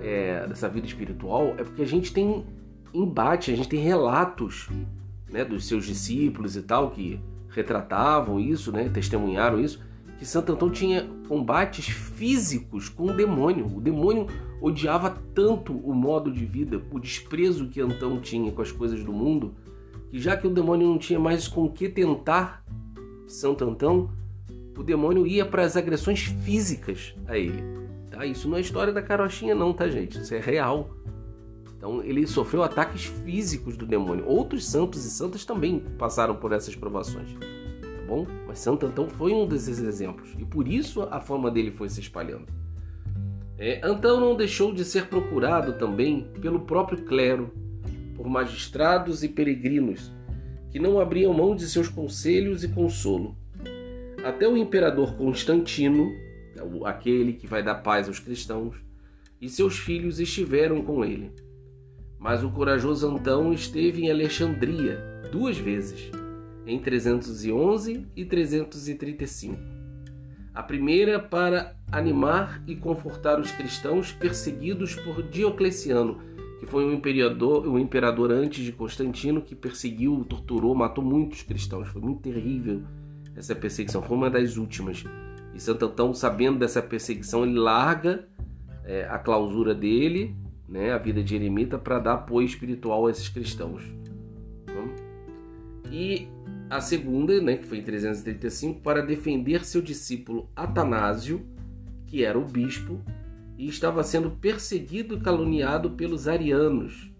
é, 0.00 0.46
dessa 0.46 0.70
vida 0.70 0.86
espiritual, 0.86 1.48
é 1.58 1.64
porque 1.64 1.82
a 1.82 1.86
gente 1.86 2.14
tem 2.14 2.46
embate, 2.94 3.52
a 3.52 3.56
gente 3.56 3.68
tem 3.68 3.80
relatos 3.80 4.70
né, 5.30 5.44
dos 5.44 5.66
seus 5.66 5.84
discípulos 5.84 6.56
e 6.56 6.62
tal, 6.62 6.90
que 6.90 7.20
retratavam 7.48 8.38
isso, 8.38 8.70
né, 8.70 8.88
testemunharam 8.88 9.60
isso, 9.60 9.80
que 10.18 10.24
Santo 10.24 10.52
Antão 10.52 10.70
tinha 10.70 11.08
combates 11.28 11.86
físicos 11.88 12.88
com 12.88 13.04
o 13.04 13.12
demônio. 13.12 13.66
O 13.66 13.80
demônio 13.80 14.26
odiava 14.60 15.10
tanto 15.34 15.72
o 15.72 15.94
modo 15.94 16.32
de 16.32 16.44
vida, 16.44 16.80
o 16.90 16.98
desprezo 16.98 17.68
que 17.68 17.80
Antão 17.80 18.20
tinha 18.20 18.50
com 18.50 18.62
as 18.62 18.72
coisas 18.72 19.04
do 19.04 19.12
mundo, 19.12 19.54
que 20.10 20.18
já 20.18 20.36
que 20.36 20.46
o 20.46 20.50
demônio 20.50 20.88
não 20.88 20.98
tinha 20.98 21.18
mais 21.18 21.46
com 21.46 21.68
que 21.68 21.88
tentar 21.88 22.64
Santo 23.26 23.64
Antão, 23.64 24.10
o 24.76 24.82
demônio 24.82 25.26
ia 25.26 25.44
para 25.44 25.62
as 25.62 25.76
agressões 25.76 26.20
físicas 26.22 27.14
a 27.26 27.36
ele. 27.36 27.62
Tá? 28.10 28.24
Isso 28.24 28.48
não 28.48 28.56
é 28.56 28.60
história 28.60 28.92
da 28.92 29.02
carochinha 29.02 29.54
não, 29.54 29.72
tá 29.72 29.88
gente? 29.88 30.18
Isso 30.20 30.34
é 30.34 30.38
real. 30.38 30.95
Então 31.76 32.02
ele 32.02 32.26
sofreu 32.26 32.62
ataques 32.62 33.04
físicos 33.04 33.76
do 33.76 33.86
demônio. 33.86 34.26
Outros 34.26 34.66
santos 34.66 35.04
e 35.04 35.10
santas 35.10 35.44
também 35.44 35.80
passaram 35.98 36.34
por 36.34 36.52
essas 36.52 36.74
provações. 36.74 37.32
Tá 37.34 38.02
bom? 38.06 38.26
Mas 38.46 38.58
Santo 38.58 38.86
Antão 38.86 39.08
foi 39.08 39.32
um 39.32 39.46
desses 39.46 39.78
exemplos. 39.78 40.34
E 40.38 40.44
por 40.44 40.66
isso 40.66 41.02
a 41.02 41.20
fama 41.20 41.50
dele 41.50 41.70
foi 41.70 41.88
se 41.88 42.00
espalhando. 42.00 42.46
É, 43.58 43.80
Antão 43.82 44.20
não 44.20 44.36
deixou 44.36 44.72
de 44.72 44.84
ser 44.84 45.06
procurado 45.06 45.74
também 45.74 46.30
pelo 46.40 46.60
próprio 46.60 47.04
clero, 47.04 47.52
por 48.14 48.28
magistrados 48.28 49.22
e 49.22 49.28
peregrinos, 49.28 50.12
que 50.70 50.78
não 50.78 51.00
abriam 51.00 51.32
mão 51.32 51.56
de 51.56 51.66
seus 51.66 51.88
conselhos 51.88 52.64
e 52.64 52.68
consolo. 52.68 53.36
até 54.24 54.48
o 54.48 54.56
imperador 54.56 55.14
Constantino, 55.14 56.10
aquele 56.84 57.32
que 57.34 57.46
vai 57.46 57.62
dar 57.62 57.76
paz 57.76 58.08
aos 58.08 58.18
cristãos, 58.18 58.74
e 59.40 59.48
seus 59.48 59.78
filhos 59.78 60.18
estiveram 60.18 60.82
com 60.82 61.04
ele. 61.04 61.30
Mas 62.18 62.42
o 62.42 62.50
corajoso 62.50 63.08
Antão 63.08 63.52
esteve 63.52 64.02
em 64.02 64.10
Alexandria 64.10 64.98
duas 65.30 65.58
vezes, 65.58 66.10
em 66.66 66.78
311 66.78 68.06
e 68.16 68.24
335. 68.24 69.56
A 70.54 70.62
primeira 70.62 71.20
para 71.20 71.76
animar 71.92 72.62
e 72.66 72.74
confortar 72.74 73.38
os 73.38 73.50
cristãos 73.50 74.10
perseguidos 74.12 74.94
por 74.94 75.22
Diocleciano, 75.22 76.18
que 76.58 76.66
foi 76.66 76.84
um 76.84 76.94
imperador, 76.94 77.68
um 77.68 77.78
imperador 77.78 78.32
antes 78.32 78.64
de 78.64 78.72
Constantino 78.72 79.42
que 79.42 79.54
perseguiu, 79.54 80.24
torturou, 80.24 80.74
matou 80.74 81.04
muitos 81.04 81.42
cristãos. 81.42 81.88
Foi 81.88 82.00
muito 82.00 82.22
terrível 82.22 82.82
essa 83.36 83.54
perseguição, 83.54 84.02
foi 84.02 84.16
uma 84.16 84.30
das 84.30 84.56
últimas. 84.56 85.04
E 85.54 85.60
Santo 85.60 85.84
Antão, 85.84 86.14
sabendo 86.14 86.58
dessa 86.58 86.82
perseguição, 86.82 87.44
ele 87.44 87.58
larga 87.58 88.26
é, 88.84 89.04
a 89.04 89.18
clausura 89.18 89.74
dele, 89.74 90.34
né, 90.68 90.92
a 90.92 90.98
vida 90.98 91.22
de 91.22 91.34
eremita, 91.34 91.78
para 91.78 91.98
dar 91.98 92.14
apoio 92.14 92.46
espiritual 92.46 93.06
a 93.06 93.10
esses 93.10 93.28
cristãos. 93.28 93.84
E 95.90 96.28
a 96.68 96.80
segunda, 96.80 97.40
né, 97.40 97.56
que 97.56 97.64
foi 97.64 97.78
em 97.78 97.82
335, 97.82 98.80
para 98.80 99.00
defender 99.00 99.64
seu 99.64 99.80
discípulo 99.80 100.48
Atanásio, 100.54 101.46
que 102.06 102.24
era 102.24 102.38
o 102.38 102.44
bispo, 102.44 103.00
e 103.56 103.68
estava 103.68 104.02
sendo 104.02 104.30
perseguido 104.32 105.16
e 105.16 105.20
caluniado 105.20 105.90
pelos 105.90 106.28
arianos, 106.28 107.10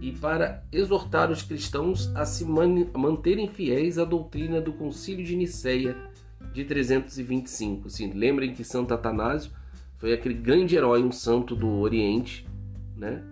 e 0.00 0.12
para 0.12 0.62
exortar 0.70 1.30
os 1.30 1.42
cristãos 1.42 2.14
a 2.14 2.26
se 2.26 2.44
manterem 2.44 3.48
fiéis 3.48 3.98
à 3.98 4.04
doutrina 4.04 4.60
do 4.60 4.72
Concílio 4.72 5.24
de 5.24 5.34
Nicéia 5.34 5.96
de 6.52 6.64
325. 6.64 7.88
Sim, 7.88 8.12
lembrem 8.12 8.52
que 8.52 8.62
Santo 8.62 8.92
Atanásio 8.92 9.50
foi 10.04 10.12
aquele 10.12 10.34
grande 10.34 10.76
herói, 10.76 11.02
um 11.02 11.10
santo 11.10 11.56
do 11.56 11.78
Oriente, 11.78 12.46
né? 12.94 13.24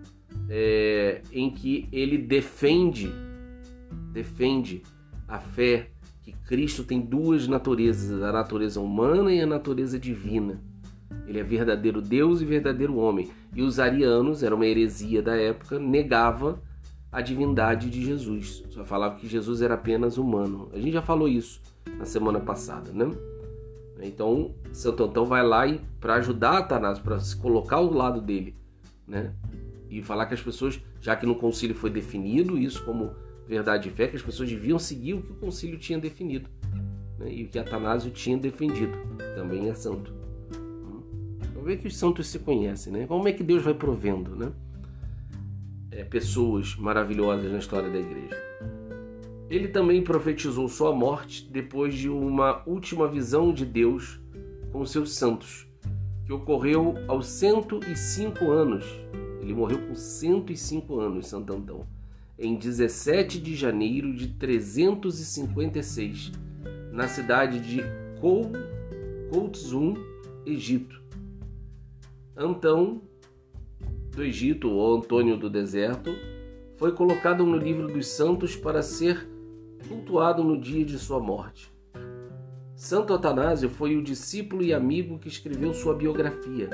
É, 0.49 1.21
em 1.31 1.51
que 1.51 1.87
ele 1.91 2.17
defende, 2.17 3.11
defende 4.11 4.81
a 5.27 5.37
fé 5.37 5.91
que 6.23 6.31
Cristo 6.31 6.83
tem 6.83 6.99
duas 6.99 7.47
naturezas, 7.47 8.23
a 8.23 8.31
natureza 8.31 8.81
humana 8.81 9.31
e 9.31 9.39
a 9.39 9.45
natureza 9.45 9.99
divina. 9.99 10.63
Ele 11.27 11.39
é 11.39 11.43
verdadeiro 11.43 12.01
Deus 12.01 12.41
e 12.41 12.45
verdadeiro 12.45 12.97
homem. 12.97 13.29
E 13.55 13.61
os 13.61 13.79
arianos, 13.79 14.41
era 14.41 14.55
uma 14.55 14.65
heresia 14.65 15.21
da 15.21 15.35
época, 15.35 15.77
negava 15.77 16.59
a 17.11 17.21
divindade 17.21 17.87
de 17.87 18.03
Jesus. 18.03 18.63
Só 18.71 18.83
falava 18.83 19.17
que 19.17 19.27
Jesus 19.27 19.61
era 19.61 19.75
apenas 19.75 20.17
humano. 20.17 20.71
A 20.73 20.79
gente 20.79 20.93
já 20.93 21.03
falou 21.03 21.27
isso 21.27 21.61
na 21.99 22.05
semana 22.05 22.39
passada, 22.39 22.91
né? 22.91 23.11
Então, 24.03 24.53
Santo 24.71 25.03
Antão 25.03 25.25
vai 25.25 25.45
lá 25.45 25.65
e 25.65 25.79
para 25.99 26.15
ajudar 26.15 26.57
Atanásio, 26.57 27.03
para 27.03 27.19
se 27.19 27.35
colocar 27.35 27.77
ao 27.77 27.91
lado 27.91 28.21
dele, 28.21 28.55
né? 29.07 29.33
E 29.89 30.01
falar 30.01 30.25
que 30.25 30.33
as 30.33 30.41
pessoas, 30.41 30.79
já 30.99 31.15
que 31.15 31.25
no 31.25 31.35
concílio 31.35 31.75
foi 31.75 31.89
definido 31.89 32.57
isso 32.57 32.83
como 32.83 33.11
verdade 33.47 33.89
e 33.89 33.91
fé, 33.91 34.07
que 34.07 34.15
as 34.15 34.21
pessoas 34.21 34.49
deviam 34.49 34.79
seguir 34.79 35.13
o 35.13 35.21
que 35.21 35.31
o 35.31 35.35
concílio 35.35 35.77
tinha 35.77 35.99
definido 35.99 36.49
né? 37.17 37.31
e 37.31 37.43
o 37.43 37.47
que 37.47 37.59
Atanásio 37.59 38.11
tinha 38.11 38.37
defendido. 38.37 38.97
Também 39.35 39.69
é 39.69 39.73
santo. 39.73 40.13
Vamos 41.53 41.65
ver 41.65 41.77
que 41.77 41.87
os 41.87 41.95
santos 41.95 42.27
se 42.27 42.39
conhecem, 42.39 42.91
né? 42.91 43.07
Como 43.07 43.27
é 43.27 43.31
que 43.31 43.43
Deus 43.43 43.63
vai 43.63 43.73
provendo, 43.73 44.35
né? 44.35 44.51
É, 45.91 46.03
pessoas 46.03 46.75
maravilhosas 46.75 47.51
na 47.51 47.59
história 47.59 47.89
da 47.89 47.99
igreja. 47.99 48.35
Ele 49.53 49.67
também 49.67 50.01
profetizou 50.01 50.67
sua 50.67 50.91
morte 50.91 51.47
depois 51.47 51.93
de 51.93 52.09
uma 52.09 52.67
última 52.67 53.07
visão 53.07 53.53
de 53.53 53.63
Deus 53.63 54.19
com 54.71 54.83
seus 54.83 55.13
santos, 55.13 55.67
que 56.25 56.33
ocorreu 56.33 56.95
aos 57.07 57.27
105 57.27 58.49
anos. 58.49 58.83
Ele 59.39 59.53
morreu 59.53 59.77
com 59.87 59.93
105 59.93 60.99
anos, 60.99 61.27
Santo 61.27 61.53
Antão, 61.53 61.85
em 62.35 62.55
17 62.55 63.39
de 63.39 63.55
janeiro 63.55 64.11
de 64.15 64.29
356, 64.29 66.31
na 66.91 67.07
cidade 67.07 67.59
de 67.59 67.83
Koutzum, 69.29 69.93
Egito. 70.47 70.99
Antão 72.35 73.03
do 74.09 74.23
Egito, 74.23 74.71
ou 74.71 74.97
Antônio 74.97 75.37
do 75.37 75.47
Deserto, 75.47 76.09
foi 76.75 76.91
colocado 76.91 77.45
no 77.45 77.55
livro 77.55 77.87
dos 77.87 78.07
santos 78.07 78.55
para 78.55 78.81
ser 78.81 79.31
cultuado 79.87 80.43
no 80.43 80.59
dia 80.59 80.85
de 80.85 80.97
sua 80.97 81.19
morte. 81.19 81.71
Santo 82.75 83.13
Atanásio 83.13 83.69
foi 83.69 83.95
o 83.95 84.03
discípulo 84.03 84.63
e 84.63 84.73
amigo 84.73 85.19
que 85.19 85.27
escreveu 85.27 85.73
sua 85.73 85.93
biografia, 85.93 86.69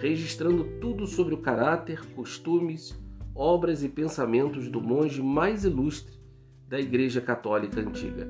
registrando 0.00 0.64
tudo 0.80 1.06
sobre 1.06 1.34
o 1.34 1.38
caráter, 1.38 2.04
costumes, 2.14 2.94
obras 3.34 3.82
e 3.82 3.88
pensamentos 3.88 4.68
do 4.68 4.80
monge 4.80 5.22
mais 5.22 5.64
ilustre 5.64 6.20
da 6.68 6.78
Igreja 6.78 7.20
Católica 7.20 7.80
Antiga. 7.80 8.28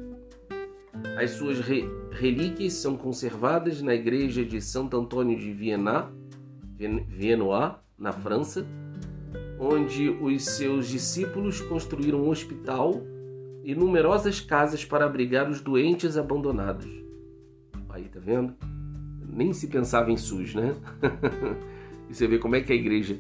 As 1.21 1.33
suas 1.33 1.61
re 1.61 1.85
relíquias 2.13 2.75
são 2.75 2.97
conservadas 2.97 3.83
na 3.83 3.95
Igreja 3.95 4.45
de 4.45 4.61
Santo 4.61 4.97
Antônio 4.97 5.39
de 5.39 5.53
Viena, 5.53 6.13
Viennois, 6.77 7.75
na 7.99 8.13
França, 8.13 8.67
onde 9.59 10.09
os 10.09 10.45
seus 10.45 10.89
discípulos 10.89 11.61
construíram 11.61 12.23
um 12.23 12.29
hospital 12.29 13.03
e 13.63 13.75
numerosas 13.75 14.41
casas 14.41 14.85
para 14.85 15.05
abrigar 15.05 15.49
os 15.49 15.61
doentes 15.61 16.17
abandonados. 16.17 16.87
Aí, 17.89 18.05
tá 18.05 18.19
vendo? 18.21 18.55
Nem 19.29 19.53
se 19.53 19.69
pensava 19.69 20.11
em 20.11 20.17
SUS, 20.17 20.55
né? 20.55 20.75
e 22.09 22.15
você 22.15 22.27
vê 22.27 22.39
como 22.39 22.57
é 22.57 22.61
que 22.61 22.73
a 22.73 22.77
igreja, 22.77 23.19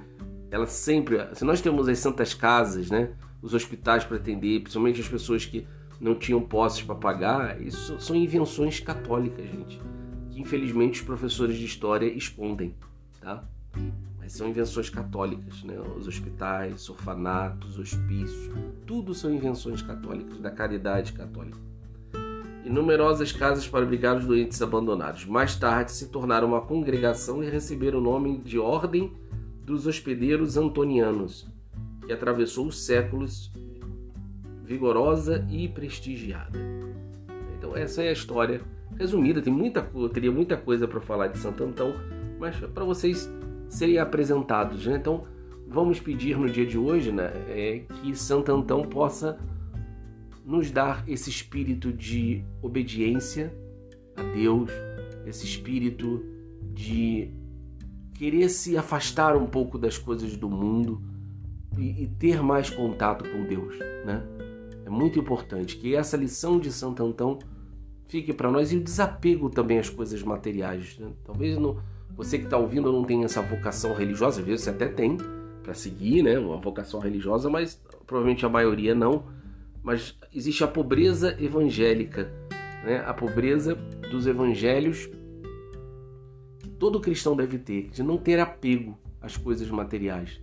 ela 0.50 0.66
sempre, 0.66 1.18
se 1.34 1.44
nós 1.44 1.60
temos 1.60 1.88
as 1.88 1.98
santas 1.98 2.34
casas, 2.34 2.90
né? 2.90 3.12
Os 3.40 3.54
hospitais 3.54 4.04
para 4.04 4.16
atender, 4.16 4.60
principalmente 4.60 5.00
as 5.00 5.08
pessoas 5.08 5.44
que 5.44 5.66
não 6.00 6.14
tinham 6.14 6.40
posses 6.40 6.82
para 6.82 6.94
pagar, 6.94 7.60
isso 7.60 8.00
são 8.00 8.16
invenções 8.16 8.80
católicas, 8.80 9.46
gente, 9.46 9.80
que 10.30 10.40
infelizmente 10.40 11.00
os 11.00 11.06
professores 11.06 11.56
de 11.56 11.64
história 11.64 12.06
escondem, 12.06 12.74
tá? 13.20 13.44
Mas 14.22 14.34
são 14.34 14.48
invenções 14.48 14.88
católicas, 14.88 15.64
né? 15.64 15.74
Os 15.98 16.06
hospitais, 16.06 16.88
orfanatos, 16.88 17.76
hospícios, 17.76 18.54
tudo 18.86 19.12
são 19.12 19.34
invenções 19.34 19.82
católicas, 19.82 20.38
da 20.38 20.48
caridade 20.48 21.12
católica. 21.12 21.58
E 22.64 22.70
numerosas 22.70 23.32
casas 23.32 23.66
para 23.66 23.82
abrigar 23.82 24.16
os 24.16 24.24
doentes 24.24 24.62
abandonados. 24.62 25.26
Mais 25.26 25.56
tarde 25.56 25.90
se 25.90 26.06
tornaram 26.06 26.46
uma 26.46 26.60
congregação 26.60 27.42
e 27.42 27.50
receberam 27.50 27.98
o 27.98 28.02
nome 28.02 28.38
de 28.38 28.60
Ordem 28.60 29.12
dos 29.64 29.88
Hospedeiros 29.88 30.56
Antonianos, 30.56 31.48
que 32.06 32.12
atravessou 32.12 32.68
os 32.68 32.84
séculos 32.84 33.50
vigorosa 34.64 35.44
e 35.50 35.68
prestigiada. 35.68 36.60
Então 37.58 37.76
essa 37.76 38.04
é 38.04 38.10
a 38.10 38.12
história 38.12 38.60
resumida, 38.96 39.42
tem 39.42 39.52
muita 39.52 39.82
teria 40.12 40.30
muita 40.30 40.56
coisa 40.56 40.86
para 40.86 41.00
falar 41.00 41.26
de 41.26 41.38
Santo 41.38 41.64
Antão, 41.64 41.92
mas 42.38 42.56
para 42.56 42.84
vocês 42.84 43.28
serem 43.72 43.98
apresentados. 43.98 44.86
Né? 44.86 44.96
Então, 44.96 45.24
vamos 45.66 45.98
pedir 45.98 46.36
no 46.36 46.48
dia 46.48 46.66
de 46.66 46.76
hoje 46.76 47.10
né, 47.10 47.32
é, 47.48 47.84
que 47.94 48.14
Santo 48.14 48.52
Antão 48.52 48.82
possa 48.82 49.38
nos 50.44 50.70
dar 50.70 51.08
esse 51.08 51.30
espírito 51.30 51.90
de 51.90 52.44
obediência 52.60 53.52
a 54.14 54.22
Deus, 54.22 54.70
esse 55.26 55.46
espírito 55.46 56.22
de 56.74 57.30
querer 58.14 58.48
se 58.50 58.76
afastar 58.76 59.36
um 59.36 59.46
pouco 59.46 59.78
das 59.78 59.96
coisas 59.96 60.36
do 60.36 60.50
mundo 60.50 61.00
e, 61.78 62.02
e 62.02 62.06
ter 62.06 62.42
mais 62.42 62.68
contato 62.68 63.24
com 63.30 63.44
Deus, 63.44 63.78
né? 64.04 64.22
É 64.84 64.90
muito 64.90 65.18
importante 65.18 65.76
que 65.76 65.94
essa 65.94 66.16
lição 66.16 66.58
de 66.58 66.70
Santo 66.70 67.02
Antão 67.04 67.38
fique 68.08 68.32
para 68.32 68.50
nós 68.50 68.72
e 68.72 68.76
o 68.76 68.80
desapego 68.82 69.48
também 69.48 69.78
às 69.78 69.88
coisas 69.88 70.22
materiais. 70.22 70.98
Né? 70.98 71.12
Talvez 71.24 71.56
no, 71.56 71.80
você 72.16 72.38
que 72.38 72.44
está 72.44 72.56
ouvindo 72.56 72.92
não 72.92 73.04
tem 73.04 73.24
essa 73.24 73.40
vocação 73.40 73.94
religiosa, 73.94 74.40
às 74.40 74.46
vezes 74.46 74.64
você 74.64 74.70
até 74.70 74.88
tem 74.88 75.16
para 75.62 75.74
seguir, 75.74 76.22
né, 76.22 76.38
uma 76.38 76.56
vocação 76.56 77.00
religiosa, 77.00 77.48
mas 77.48 77.80
provavelmente 78.06 78.44
a 78.44 78.48
maioria 78.48 78.94
não. 78.94 79.24
Mas 79.82 80.16
existe 80.32 80.62
a 80.62 80.68
pobreza 80.68 81.36
evangélica, 81.42 82.32
né, 82.84 83.02
a 83.06 83.14
pobreza 83.14 83.74
dos 84.10 84.26
evangelhos 84.26 85.08
que 86.58 86.68
todo 86.68 87.00
cristão 87.00 87.36
deve 87.36 87.58
ter, 87.58 87.88
de 87.90 88.02
não 88.02 88.18
ter 88.18 88.38
apego 88.38 88.98
às 89.20 89.36
coisas 89.36 89.68
materiais, 89.70 90.40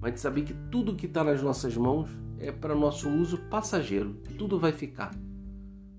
mas 0.00 0.14
de 0.14 0.20
saber 0.20 0.42
que 0.42 0.54
tudo 0.70 0.94
que 0.94 1.06
está 1.06 1.22
nas 1.22 1.42
nossas 1.42 1.76
mãos 1.76 2.08
é 2.38 2.50
para 2.50 2.74
nosso 2.74 3.08
uso 3.08 3.38
passageiro, 3.48 4.16
tudo 4.36 4.58
vai 4.58 4.72
ficar. 4.72 5.14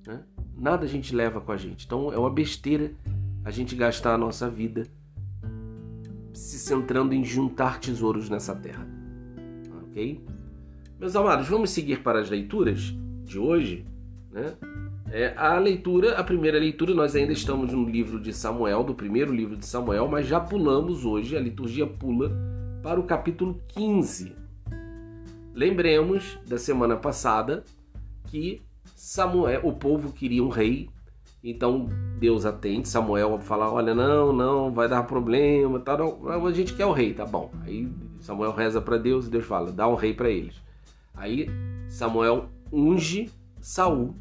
Né? 0.05 0.24
Nada 0.55 0.85
a 0.85 0.88
gente 0.88 1.15
leva 1.15 1.41
com 1.41 1.51
a 1.51 1.57
gente. 1.57 1.85
Então 1.85 2.12
é 2.12 2.17
uma 2.17 2.29
besteira 2.29 2.93
a 3.46 3.52
gente 3.52 3.75
gastar 3.75 4.16
a 4.16 4.18
nossa 4.18 4.50
vida 4.50 4.88
se 6.34 6.58
centrando 6.58 7.14
em 7.14 7.24
juntar 7.24 7.80
tesouros 7.80 8.28
nessa 8.28 8.56
terra. 8.56 8.86
Ok? 9.84 10.25
Meus 11.00 11.16
amados, 11.16 11.48
vamos 11.48 11.70
seguir 11.70 12.02
para 12.02 12.20
as 12.20 12.30
leituras 12.30 12.94
de 13.24 13.38
hoje. 13.38 13.86
Né? 14.32 14.56
É, 15.12 15.36
a 15.38 15.60
leitura, 15.60 16.18
a 16.18 16.24
primeira 16.24 16.58
leitura, 16.58 16.96
nós 16.96 17.16
ainda 17.16 17.32
estamos 17.32 17.72
no 17.72 17.88
livro 17.88 18.20
de 18.20 18.34
Samuel, 18.34 18.84
do 18.84 18.96
primeiro 18.96 19.32
livro 19.32 19.56
de 19.56 19.66
Samuel, 19.66 20.08
mas 20.08 20.25
já 20.25 20.40
pulamos 20.40 21.06
hoje, 21.06 21.38
a 21.38 21.40
liturgia 21.40 21.86
pula 21.86 22.32
para 22.82 23.00
o 23.00 23.04
capítulo 23.04 23.62
15. 23.68 24.36
Lembremos 25.54 26.40
da 26.48 26.58
semana 26.58 26.98
passada 26.98 27.64
que 28.25 28.64
Samuel, 28.96 29.62
o 29.64 29.72
povo 29.72 30.12
queria 30.12 30.44
um 30.44 30.50
rei, 30.50 30.90
então 31.52 31.88
Deus 32.20 32.46
atende 32.46 32.88
Samuel 32.88 33.36
a 33.36 33.40
falar: 33.40 33.72
olha, 33.72 33.94
não, 33.94 34.34
não, 34.34 34.74
vai 34.74 34.88
dar 34.88 35.04
problema, 35.04 35.80
tá, 35.80 35.98
não, 35.98 36.46
a 36.46 36.52
gente 36.52 36.74
quer 36.74 36.86
o 36.86 36.92
rei, 36.92 37.14
tá 37.14 37.25
bom. 37.25 37.52
Aí 37.64 37.88
Samuel 38.20 38.52
reza 38.52 38.82
para 38.82 38.98
Deus 38.98 39.28
e 39.28 39.30
Deus 39.30 39.46
fala: 39.46 39.72
dá 39.72 39.88
um 39.88 39.96
rei 39.96 40.14
para 40.14 40.30
eles. 40.30 40.56
Aí 41.14 41.48
Samuel 41.88 42.50
unge 42.72 43.30
Saul, 43.62 44.16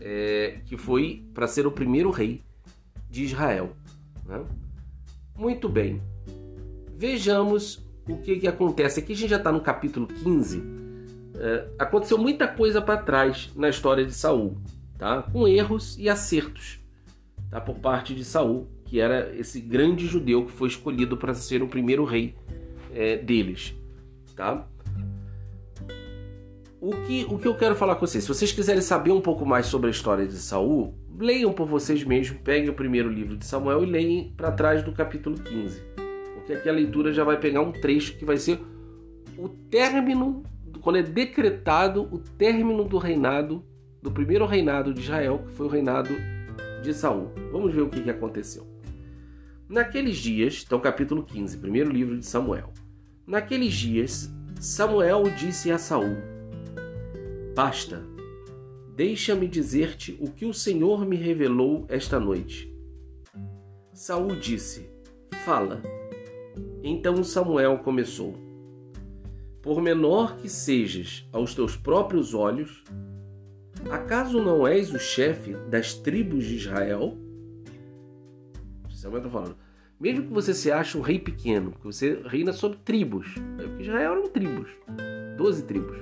é, 0.00 0.60
que 0.66 0.76
foi 0.76 1.24
para 1.34 1.46
ser 1.46 1.66
o 1.66 1.72
primeiro 1.72 2.10
rei 2.10 2.42
de 3.10 3.24
Israel. 3.24 3.70
Né? 4.24 4.44
Muito 5.36 5.68
bem. 5.68 6.00
Vejamos 6.96 7.84
o 8.08 8.16
que, 8.18 8.36
que 8.36 8.48
acontece. 8.48 9.00
Aqui 9.00 9.12
a 9.12 9.16
gente 9.16 9.30
já 9.30 9.36
está 9.36 9.52
no 9.52 9.60
capítulo 9.60 10.06
15. 10.06 10.62
É, 11.38 11.68
aconteceu 11.78 12.16
muita 12.16 12.48
coisa 12.48 12.80
para 12.80 12.96
trás 13.02 13.52
na 13.54 13.68
história 13.68 14.04
de 14.04 14.14
Saul, 14.14 14.56
tá? 14.98 15.22
com 15.22 15.46
erros 15.46 15.96
e 15.98 16.08
acertos 16.08 16.80
tá? 17.50 17.60
por 17.60 17.76
parte 17.76 18.14
de 18.14 18.24
Saul, 18.24 18.68
que 18.84 19.00
era 19.00 19.34
esse 19.36 19.60
grande 19.60 20.06
judeu 20.06 20.46
que 20.46 20.52
foi 20.52 20.68
escolhido 20.68 21.16
para 21.16 21.34
ser 21.34 21.62
o 21.62 21.68
primeiro 21.68 22.04
rei 22.04 22.34
é, 22.92 23.16
deles. 23.16 23.74
Tá? 24.34 24.66
O 26.80 26.90
que, 27.06 27.26
o 27.28 27.38
que 27.38 27.48
eu 27.48 27.56
quero 27.56 27.74
falar 27.74 27.96
com 27.96 28.06
vocês, 28.06 28.24
se 28.24 28.28
vocês 28.28 28.52
quiserem 28.52 28.82
saber 28.82 29.10
um 29.10 29.20
pouco 29.20 29.44
mais 29.44 29.66
sobre 29.66 29.88
a 29.88 29.90
história 29.90 30.26
de 30.26 30.36
Saul, 30.36 30.94
leiam 31.18 31.52
por 31.52 31.66
vocês 31.66 32.04
mesmos, 32.04 32.38
peguem 32.44 32.68
o 32.68 32.74
primeiro 32.74 33.10
livro 33.10 33.36
de 33.36 33.46
Samuel 33.46 33.82
e 33.82 33.86
leiam 33.86 34.30
para 34.36 34.52
trás 34.52 34.82
do 34.82 34.92
capítulo 34.92 35.36
15 35.36 35.96
porque 36.46 36.52
aqui 36.52 36.68
a 36.68 36.72
leitura 36.72 37.12
já 37.12 37.24
vai 37.24 37.40
pegar 37.40 37.60
um 37.60 37.72
trecho 37.72 38.16
que 38.16 38.24
vai 38.24 38.36
ser 38.36 38.60
o 39.36 39.48
término, 39.48 40.44
quando 40.80 40.98
é 40.98 41.02
decretado 41.02 42.02
o 42.04 42.18
término 42.18 42.84
do 42.84 42.98
reinado, 42.98 43.64
do 44.06 44.12
primeiro 44.12 44.46
reinado 44.46 44.94
de 44.94 45.00
Israel, 45.00 45.42
que 45.44 45.52
foi 45.52 45.66
o 45.66 45.68
reinado 45.68 46.10
de 46.80 46.94
Saul. 46.94 47.32
Vamos 47.50 47.74
ver 47.74 47.80
o 47.80 47.88
que, 47.88 48.08
aconteceu. 48.08 48.64
Naqueles 49.68 50.18
dias, 50.18 50.62
então 50.64 50.78
capítulo 50.78 51.24
15, 51.24 51.58
primeiro 51.58 51.90
livro 51.90 52.16
de 52.16 52.24
Samuel. 52.24 52.72
Naqueles 53.26 53.74
dias, 53.74 54.30
Samuel 54.60 55.24
disse 55.36 55.72
a 55.72 55.78
Saul: 55.78 56.18
Basta, 57.56 58.00
deixa-me 58.94 59.48
dizer-te 59.48 60.16
o 60.20 60.30
que 60.30 60.46
o 60.46 60.54
Senhor 60.54 61.04
me 61.04 61.16
revelou 61.16 61.84
esta 61.88 62.20
noite. 62.20 62.72
Saul 63.92 64.36
disse: 64.36 64.88
Fala. 65.44 65.82
Então 66.80 67.24
Samuel 67.24 67.78
começou: 67.78 68.36
Por 69.60 69.82
menor 69.82 70.36
que 70.36 70.48
sejas 70.48 71.28
aos 71.32 71.56
teus 71.56 71.74
próprios 71.74 72.34
olhos, 72.34 72.84
acaso 73.90 74.42
não 74.42 74.66
és 74.66 74.92
o 74.92 74.98
chefe 74.98 75.54
das 75.68 75.94
tribos 75.94 76.44
de 76.44 76.56
Israel? 76.56 77.16
Samuel 79.06 79.18
está 79.18 79.30
falando. 79.30 79.56
Mesmo 79.98 80.26
que 80.26 80.32
você 80.32 80.52
se 80.52 80.70
ache 80.70 80.98
um 80.98 81.00
rei 81.00 81.18
pequeno, 81.18 81.72
que 81.72 81.84
você 81.84 82.20
reina 82.26 82.52
sobre 82.52 82.78
tribos, 82.78 83.34
é 83.58 83.82
Israel 83.82 84.12
eram 84.12 84.28
tribos, 84.28 84.68
doze 85.38 85.62
tribos. 85.62 85.96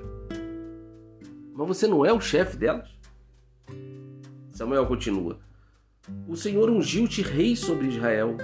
Mas 1.53 1.69
você 1.69 1.87
não 1.87 2.05
é 2.05 2.13
o 2.13 2.21
chefe 2.21 2.57
delas? 2.57 2.89
Samuel 4.51 4.87
continua: 4.87 5.39
O 6.27 6.37
Senhor 6.37 6.69
ungiu-te 6.71 7.23
rei 7.23 7.55
sobre 7.55 7.89
Israel 7.89 8.37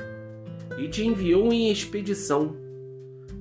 e 0.79 0.89
te 0.89 1.05
enviou 1.05 1.53
em 1.53 1.71
expedição, 1.71 2.57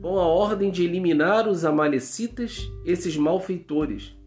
com 0.02 0.18
a 0.18 0.26
ordem 0.26 0.72
de 0.72 0.84
eliminar 0.84 1.48
os 1.48 1.64
amalecitas, 1.64 2.72
esses 2.86 3.16
malfeitores, 3.18 4.18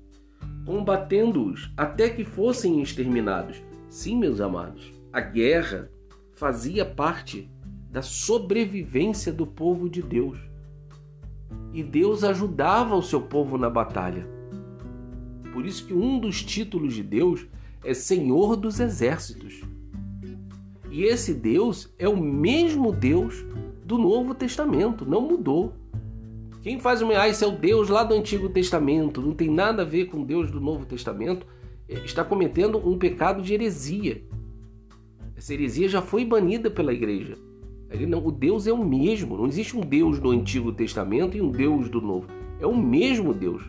combatendo-os 0.65 1.73
até 1.77 2.09
que 2.09 2.25
fossem 2.25 2.81
exterminados. 2.83 3.63
Sim, 3.89 4.17
meus 4.17 4.41
amados, 4.41 4.93
a 5.13 5.21
guerra 5.21 5.91
fazia 6.33 6.85
parte 6.85 7.51
da 7.91 8.03
sobrevivência 8.03 9.33
do 9.33 9.47
povo 9.47 9.89
de 9.89 10.03
Deus. 10.03 10.39
E 11.73 11.83
Deus 11.83 12.25
ajudava 12.25 12.95
o 12.95 13.03
seu 13.03 13.21
povo 13.21 13.59
na 13.59 13.69
batalha. 13.69 14.27
Por 15.53 15.67
isso 15.67 15.87
que 15.87 15.93
um 15.93 16.19
dos 16.19 16.43
títulos 16.43 16.95
de 16.95 17.03
Deus 17.03 17.47
é 17.85 17.93
Senhor 17.93 18.57
dos 18.57 18.81
Exércitos. 18.81 19.61
E 20.91 21.05
esse 21.05 21.35
Deus 21.35 21.93
é 21.99 22.09
o 22.09 22.17
mesmo 22.17 22.93
Deus 22.93 23.45
do 23.85 23.99
Novo 23.99 24.35
Testamento, 24.35 25.05
não 25.05 25.21
mudou. 25.21 25.75
Quem 26.63 26.79
faz 26.79 27.03
uma 27.03 27.19
ah, 27.19 27.29
esse 27.29 27.43
é 27.43 27.47
o 27.47 27.51
Deus 27.51 27.89
lá 27.89 28.05
do 28.05 28.15
Antigo 28.15 28.49
Testamento, 28.49 29.21
não 29.21 29.33
tem 29.33 29.51
nada 29.51 29.83
a 29.83 29.85
ver 29.85 30.05
com 30.05 30.23
o 30.23 30.25
Deus 30.25 30.49
do 30.49 30.61
Novo 30.61 30.87
Testamento, 30.87 31.45
é, 31.89 31.95
está 32.05 32.23
cometendo 32.23 32.79
um 32.79 32.97
pecado 32.97 33.43
de 33.43 33.53
heresia. 33.53 34.23
Essa 35.37 35.55
heresia 35.55 35.89
já 35.89 36.01
foi 36.01 36.25
banida 36.25 36.71
pela 36.71 36.93
igreja. 36.93 37.37
Não, 38.09 38.25
o 38.25 38.31
Deus 38.31 38.69
é 38.69 38.73
o 38.73 38.83
mesmo, 38.83 39.37
não 39.37 39.47
existe 39.47 39.77
um 39.77 39.81
Deus 39.81 40.21
do 40.21 40.31
Antigo 40.31 40.73
Testamento 40.73 41.37
e 41.37 41.43
um 41.43 41.51
Deus 41.51 41.89
do 41.91 42.01
Novo. 42.01 42.29
É 42.61 42.67
o 42.67 42.77
mesmo 42.77 43.35
Deus. 43.35 43.65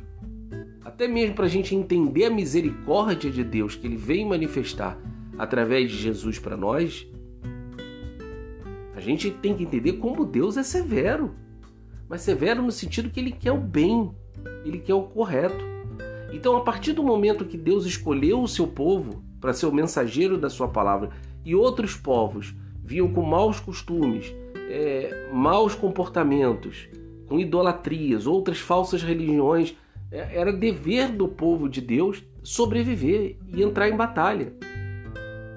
Até 0.86 1.08
mesmo 1.08 1.34
para 1.34 1.46
a 1.46 1.50
gente 1.50 1.76
entender 1.76 2.26
a 2.26 2.30
misericórdia 2.30 3.32
de 3.32 3.44
Deus 3.44 3.76
que 3.76 3.88
ele 3.88 3.98
vem 3.98 4.24
manifestar 4.24 5.02
através 5.36 5.90
de 5.90 5.98
Jesus 5.98 6.38
para 6.38 6.56
nós, 6.56 7.08
a 8.96 9.00
gente 9.00 9.32
tem 9.32 9.56
que 9.56 9.64
entender 9.64 9.94
como 9.94 10.26
Deus 10.26 10.58
é 10.58 10.64
severo. 10.64 11.34
Mas 12.14 12.22
severo 12.22 12.62
no 12.62 12.72
sentido 12.72 13.10
que 13.10 13.20
ele 13.20 13.32
quer 13.32 13.52
o 13.52 13.58
bem, 13.58 14.12
ele 14.64 14.78
quer 14.78 14.94
o 14.94 15.02
correto. 15.02 15.66
Então, 16.32 16.56
a 16.56 16.62
partir 16.62 16.94
do 16.94 17.02
momento 17.02 17.44
que 17.44 17.58
Deus 17.58 17.88
escolheu 17.88 18.40
o 18.40 18.48
seu 18.48 18.68
povo 18.68 19.24
para 19.42 19.52
ser 19.52 19.66
o 19.66 19.74
mensageiro 19.74 20.38
da 20.38 20.48
sua 20.48 20.68
palavra 20.68 21.10
e 21.44 21.56
outros 21.56 21.96
povos 21.96 22.54
vinham 22.84 23.12
com 23.12 23.24
maus 23.24 23.60
costumes, 23.60 24.32
é, 24.70 25.28
maus 25.34 25.74
comportamentos, 25.74 26.88
com 27.26 27.40
idolatrias, 27.40 28.28
outras 28.28 28.60
falsas 28.60 29.02
religiões, 29.02 29.76
é, 30.12 30.38
era 30.38 30.54
dever 30.54 31.12
do 31.12 31.28
povo 31.28 31.68
de 31.68 31.82
Deus 31.82 32.24
sobreviver 32.44 33.40
e 33.48 33.64
entrar 33.64 33.90
em 33.90 33.98
batalha. 33.98 34.54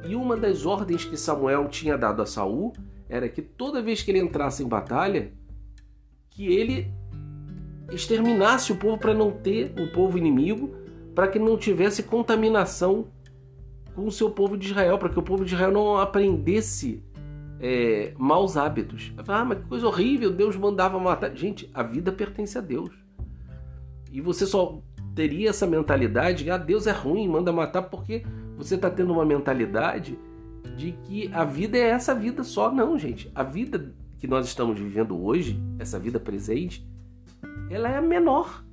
E 0.09 0.17
uma 0.17 0.39
das 0.39 0.65
ordens 0.65 1.05
que 1.05 1.19
Samuel 1.19 1.69
tinha 1.69 1.99
dado 1.99 2.23
a 2.23 2.25
Saul 2.25 2.73
era 3.11 3.29
que 3.29 3.43
toda 3.43 3.83
vez 3.83 4.03
que 4.03 4.11
ele 4.11 4.21
entrasse 4.21 4.63
em 4.63 4.67
batalha, 4.67 5.35
que 6.37 6.47
ele 6.47 6.93
exterminasse 7.91 8.71
o 8.71 8.77
povo 8.77 8.99
para 8.99 9.15
não 9.15 9.31
ter 9.31 9.73
o 9.81 9.91
povo 9.91 10.19
inimigo, 10.19 10.75
para 11.15 11.27
que 11.29 11.39
não 11.39 11.57
tivesse 11.57 12.03
contaminação 12.03 13.07
com 13.95 14.07
o 14.07 14.13
seu 14.13 14.31
povo 14.31 14.55
de 14.55 14.67
Israel, 14.67 14.99
para 14.99 15.09
que 15.09 15.19
o 15.19 15.23
povo 15.23 15.47
de 15.47 15.55
Israel 15.55 15.73
não 15.73 15.97
aprendesse 15.97 17.03
é, 17.59 18.13
maus 18.19 18.55
hábitos. 18.55 19.15
Ah, 19.27 19.47
mas 19.47 19.61
que 19.61 19.65
coisa 19.65 19.87
horrível, 19.87 20.31
Deus 20.31 20.55
mandava 20.57 20.99
matar. 20.99 21.35
Gente, 21.35 21.71
a 21.73 21.83
vida 21.83 22.13
pertence 22.13 22.59
a 22.59 22.61
Deus. 22.61 22.91
E 24.13 24.21
você 24.21 24.45
só 24.45 24.83
teria 25.15 25.49
essa 25.49 25.67
mentalidade, 25.67 26.51
ah, 26.51 26.59
Deus 26.59 26.87
é 26.87 26.93
ruim, 26.93 27.27
manda 27.27 27.51
matar, 27.51 27.83
porque 27.83 28.27
você 28.59 28.75
está 28.75 28.91
tendo 28.91 29.11
uma 29.11 29.25
mentalidade 29.25 30.19
de 30.77 30.93
que 30.93 31.31
a 31.33 31.45
vida 31.45 31.79
é 31.79 31.89
essa 31.89 32.15
vida 32.15 32.45
só. 32.45 32.71
Não, 32.71 32.99
gente. 32.99 33.33
A 33.35 33.43
vida 33.43 33.95
que 34.27 34.31
nós 34.31 34.49
estamos 34.49 34.77
vivendo 34.77 35.17
hoje, 35.25 35.57
essa 35.79 36.01
vida 36.01 36.19
presente, 36.19 36.85
ela 37.71 37.89
é 37.89 37.97
a 37.97 38.03
menor 38.03 38.65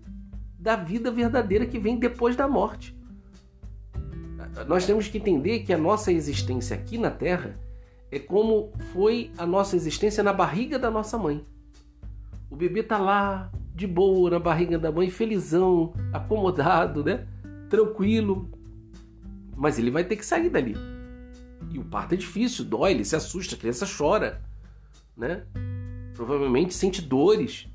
da 0.58 0.76
vida 0.76 1.12
verdadeira 1.12 1.64
que 1.68 1.78
vem 1.78 2.00
depois 2.00 2.36
da 2.36 2.48
morte. 2.48 2.98
Nós 4.68 4.84
temos 4.88 5.08
que 5.08 5.20
entender 5.20 5.60
que 5.60 5.72
a 5.72 5.78
nossa 5.78 6.12
existência 6.12 6.76
aqui 6.76 6.98
na 6.98 7.12
Terra 7.12 7.60
é 8.12 8.18
como 8.18 8.72
foi 8.92 9.32
a 9.38 9.46
nossa 9.46 9.76
existência 9.76 10.24
na 10.24 10.34
barriga 10.34 10.80
da 10.80 10.90
nossa 10.90 11.20
mãe. 11.20 11.46
O 12.50 12.56
bebê 12.56 12.80
está 12.80 12.98
lá, 12.98 13.52
de 13.76 13.86
boa, 13.86 14.32
na 14.32 14.40
barriga 14.40 14.80
da 14.80 14.92
mãe, 14.92 15.12
felizão, 15.12 15.94
acomodado, 16.12 17.04
né? 17.04 17.28
Tranquilo, 17.70 18.50
mas 19.56 19.78
ele 19.78 19.92
vai 19.92 20.04
ter 20.04 20.16
que 20.16 20.26
sair 20.26 20.50
dali. 20.50 20.76
E 21.72 21.78
o 21.78 21.84
parto 21.84 22.16
é 22.16 22.18
difícil, 22.18 22.66
dói, 22.66 22.92
ele 22.92 23.06
se 23.06 23.16
assusta, 23.16 23.54
a 23.56 23.58
criança 23.60 23.86
chora, 23.86 24.42
né? 25.16 25.44
Provavelmente 26.16 26.74
sente 26.74 27.02
dores, 27.02 27.68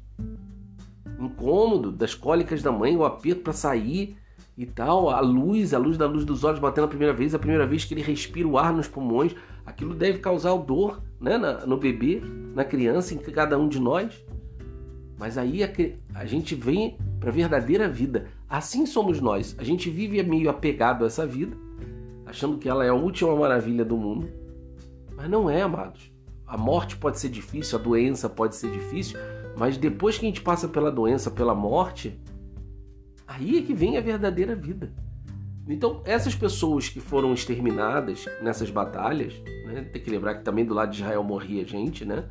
incômodo 1.19 1.91
das 1.91 2.15
cólicas 2.15 2.63
da 2.63 2.71
mãe, 2.71 2.97
o 2.97 3.05
aperto 3.05 3.43
para 3.43 3.53
sair 3.53 4.17
e 4.57 4.67
tal, 4.67 5.09
a 5.11 5.21
luz, 5.21 5.75
a 5.75 5.79
luz 5.79 5.97
da 5.97 6.07
luz 6.07 6.25
dos 6.25 6.45
olhos 6.45 6.61
batendo 6.61 6.85
a 6.85 6.89
primeira 6.89 7.13
vez, 7.13 7.35
a 7.35 7.39
primeira 7.39 7.67
vez 7.67 7.85
que 7.85 7.95
ele 7.95 8.03
respira 8.03 8.47
o 8.47 8.59
ar 8.59 8.73
nos 8.73 8.89
pulmões, 8.89 9.35
aquilo 9.65 9.95
deve 9.95 10.19
causar 10.19 10.57
dor, 10.57 11.03
né, 11.21 11.39
no 11.67 11.77
bebê, 11.77 12.23
na 12.55 12.65
criança, 12.65 13.15
em 13.15 13.19
cada 13.19 13.59
um 13.59 13.69
de 13.69 13.81
nós. 13.81 14.25
Mas 15.19 15.37
aí 15.37 15.65
a, 15.65 15.71
a 16.15 16.25
gente 16.25 16.55
vem 16.55 16.97
para 17.19 17.31
a 17.31 17.33
verdadeira 17.33 17.89
vida. 17.89 18.29
Assim 18.49 18.87
somos 18.87 19.21
nós. 19.21 19.57
A 19.59 19.65
gente 19.65 19.91
vive 19.91 20.23
meio 20.23 20.49
apegado 20.49 21.05
a 21.05 21.09
essa 21.09 21.27
vida 21.27 21.57
achando 22.29 22.59
que 22.59 22.69
ela 22.69 22.85
é 22.85 22.91
a 22.91 22.95
última 22.95 23.35
maravilha 23.35 23.85
do 23.85 23.97
mundo. 23.97 24.29
Mas 25.17 25.29
não 25.29 25.49
é, 25.49 25.63
amados. 25.63 26.13
A 26.49 26.57
morte 26.57 26.97
pode 26.97 27.21
ser 27.21 27.29
difícil, 27.29 27.79
a 27.79 27.83
doença 27.83 28.29
pode 28.29 28.57
ser 28.57 28.71
difícil, 28.73 29.21
mas 29.57 29.77
depois 29.77 30.17
que 30.17 30.25
a 30.25 30.29
gente 30.29 30.41
passa 30.41 30.67
pela 30.67 30.91
doença, 30.91 31.31
pela 31.31 31.55
morte, 31.55 32.19
aí 33.27 33.59
é 33.59 33.63
que 33.63 33.75
vem 33.75 33.99
a 33.99 34.01
verdadeira 34.01 34.57
vida. 34.57 34.91
Então, 35.69 36.01
essas 36.07 36.35
pessoas 36.35 36.89
que 36.89 36.99
foram 36.99 37.35
exterminadas 37.35 38.25
nessas 38.41 38.71
batalhas, 38.71 39.35
né, 39.67 39.83
tem 39.93 40.01
que 40.01 40.11
lembrar 40.11 40.37
que 40.37 40.43
também 40.43 40.65
do 40.65 40.73
lado 40.73 40.91
de 40.91 41.03
Israel 41.03 41.23
morria 41.23 41.67
gente, 41.67 42.07
né? 42.07 42.25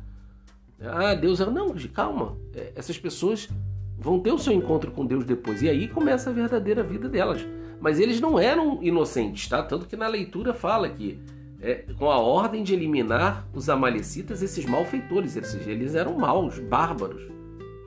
Ah, 0.80 1.14
Deus, 1.14 1.38
não, 1.38 1.72
calma. 1.92 2.36
É, 2.54 2.72
essas 2.74 2.98
pessoas 2.98 3.48
vão 3.96 4.18
ter 4.18 4.32
o 4.32 4.38
seu 4.38 4.52
encontro 4.52 4.90
com 4.90 5.06
Deus 5.06 5.24
depois. 5.24 5.62
E 5.62 5.68
aí 5.68 5.86
começa 5.86 6.30
a 6.30 6.32
verdadeira 6.32 6.82
vida 6.82 7.08
delas. 7.08 7.46
Mas 7.80 8.00
eles 8.00 8.20
não 8.20 8.38
eram 8.38 8.82
inocentes, 8.82 9.48
tá? 9.48 9.62
Tanto 9.62 9.86
que 9.86 9.96
na 9.96 10.08
leitura 10.08 10.52
fala 10.52 10.88
que 10.88 11.20
é, 11.60 11.74
com 11.98 12.10
a 12.10 12.18
ordem 12.18 12.62
de 12.62 12.72
eliminar 12.74 13.48
os 13.52 13.68
amalecitas, 13.68 14.42
esses 14.42 14.64
malfeitores, 14.64 15.36
eles, 15.36 15.54
eles 15.66 15.94
eram 15.94 16.16
maus, 16.16 16.58
bárbaros, 16.58 17.22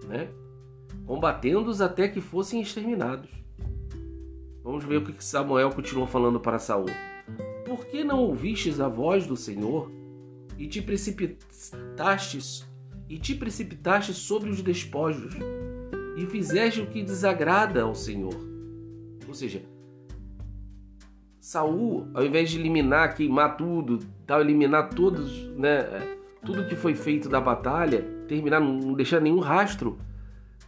né? 0.07 0.29
combatendo-os 1.05 1.81
até 1.81 2.07
que 2.07 2.21
fossem 2.21 2.61
exterminados. 2.61 3.29
Vamos 4.63 4.83
ver 4.83 4.97
o 4.97 5.03
que 5.03 5.23
Samuel 5.23 5.71
continuou 5.71 6.05
falando 6.05 6.39
para 6.39 6.59
Saul. 6.59 6.85
Por 7.65 7.85
que 7.85 8.03
não 8.03 8.19
ouvistes 8.19 8.79
a 8.79 8.87
voz 8.87 9.25
do 9.25 9.35
Senhor 9.35 9.91
e 10.57 10.67
te 10.67 10.81
precipitastes 10.81 12.65
e 13.09 13.17
te 13.17 13.33
precipitaste 13.33 14.13
sobre 14.13 14.49
os 14.49 14.61
despojos 14.61 15.33
e 16.17 16.25
fizeste 16.27 16.81
o 16.81 16.87
que 16.87 17.01
desagrada 17.01 17.81
ao 17.81 17.95
Senhor? 17.95 18.35
Ou 19.27 19.33
seja, 19.33 19.63
Saul, 21.41 22.07
ao 22.13 22.23
invés 22.23 22.51
de 22.51 22.59
eliminar, 22.59 23.15
queimar 23.15 23.57
tudo, 23.57 23.97
tal, 24.27 24.41
eliminar 24.41 24.89
todos, 24.89 25.47
né, 25.57 25.79
é, 25.79 26.17
tudo 26.45 26.67
que 26.67 26.75
foi 26.75 26.93
feito 26.93 27.27
da 27.27 27.41
batalha, 27.41 28.03
terminar, 28.27 28.59
não 28.59 28.93
deixar 28.93 29.19
nenhum 29.19 29.39
rastro, 29.39 29.97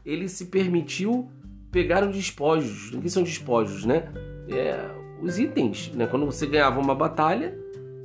ele 0.03 0.27
se 0.27 0.47
permitiu 0.47 1.29
pegar 1.71 2.03
os 2.03 2.15
despojos. 2.15 2.91
O 2.91 2.99
que 2.99 3.09
são 3.09 3.21
despojos, 3.21 3.85
né? 3.85 4.11
É, 4.49 4.89
os 5.21 5.37
itens, 5.37 5.91
né? 5.93 6.07
Quando 6.07 6.25
você 6.25 6.47
ganhava 6.47 6.79
uma 6.79 6.95
batalha, 6.95 7.55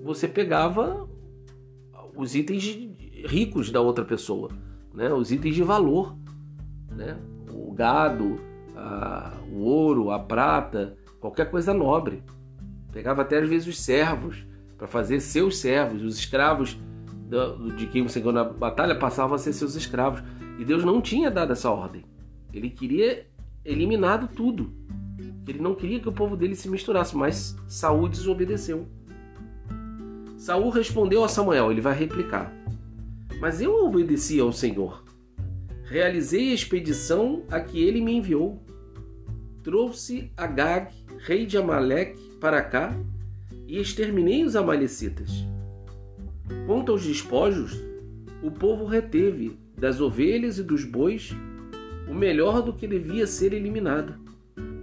você 0.04 0.28
pegava 0.28 1.08
os 2.14 2.34
itens 2.34 2.64
ricos 3.26 3.70
da 3.70 3.80
outra 3.80 4.04
pessoa, 4.04 4.50
né? 4.92 5.10
Os 5.12 5.32
itens 5.32 5.54
de 5.54 5.62
valor, 5.62 6.14
né? 6.90 7.18
O 7.50 7.72
gado, 7.72 8.38
a, 8.76 9.32
o 9.50 9.60
ouro, 9.62 10.10
a 10.10 10.18
prata, 10.18 10.96
qualquer 11.18 11.50
coisa 11.50 11.72
nobre. 11.72 12.22
Pegava 12.92 13.22
até 13.22 13.38
às 13.38 13.48
vezes 13.48 13.68
os 13.68 13.78
servos 13.78 14.46
para 14.76 14.86
fazer 14.86 15.20
seus 15.20 15.58
servos, 15.58 16.02
os 16.02 16.18
escravos 16.18 16.78
de 17.76 17.86
quem 17.86 18.02
você 18.02 18.20
ganhou 18.20 18.32
na 18.32 18.44
batalha 18.44 18.94
passavam 18.94 19.34
a 19.34 19.38
ser 19.38 19.52
seus 19.52 19.74
escravos. 19.74 20.22
E 20.58 20.64
Deus 20.64 20.84
não 20.84 21.00
tinha 21.00 21.30
dado 21.30 21.52
essa 21.52 21.70
ordem. 21.70 22.04
Ele 22.52 22.70
queria 22.70 23.26
eliminado 23.64 24.28
tudo. 24.28 24.72
Ele 25.46 25.60
não 25.60 25.74
queria 25.74 26.00
que 26.00 26.08
o 26.08 26.12
povo 26.12 26.36
dele 26.36 26.54
se 26.54 26.68
misturasse, 26.68 27.16
mas 27.16 27.56
Saul 27.66 28.08
desobedeceu. 28.08 28.86
Saul 30.36 30.70
respondeu 30.70 31.24
a 31.24 31.28
Samuel, 31.28 31.70
ele 31.70 31.80
vai 31.80 31.94
replicar. 31.94 32.52
Mas 33.40 33.60
eu 33.60 33.84
obedeci 33.84 34.40
ao 34.40 34.52
Senhor. 34.52 35.04
Realizei 35.84 36.50
a 36.50 36.54
expedição 36.54 37.44
a 37.50 37.60
que 37.60 37.82
ele 37.82 38.00
me 38.00 38.14
enviou. 38.14 38.62
Trouxe 39.62 40.32
Agag, 40.36 40.94
rei 41.18 41.44
de 41.44 41.58
Amaleque, 41.58 42.20
para 42.40 42.62
cá 42.62 42.96
e 43.66 43.78
exterminei 43.78 44.44
os 44.44 44.56
amalecitas. 44.56 45.44
Quanto 46.66 46.92
aos 46.92 47.04
despojos, 47.04 47.76
o 48.42 48.50
povo 48.50 48.84
reteve 48.84 49.58
das 49.76 50.00
ovelhas 50.00 50.58
e 50.58 50.62
dos 50.62 50.84
bois 50.84 51.34
o 52.08 52.14
melhor 52.14 52.62
do 52.62 52.72
que 52.72 52.86
devia 52.86 53.26
ser 53.26 53.52
eliminado, 53.52 54.14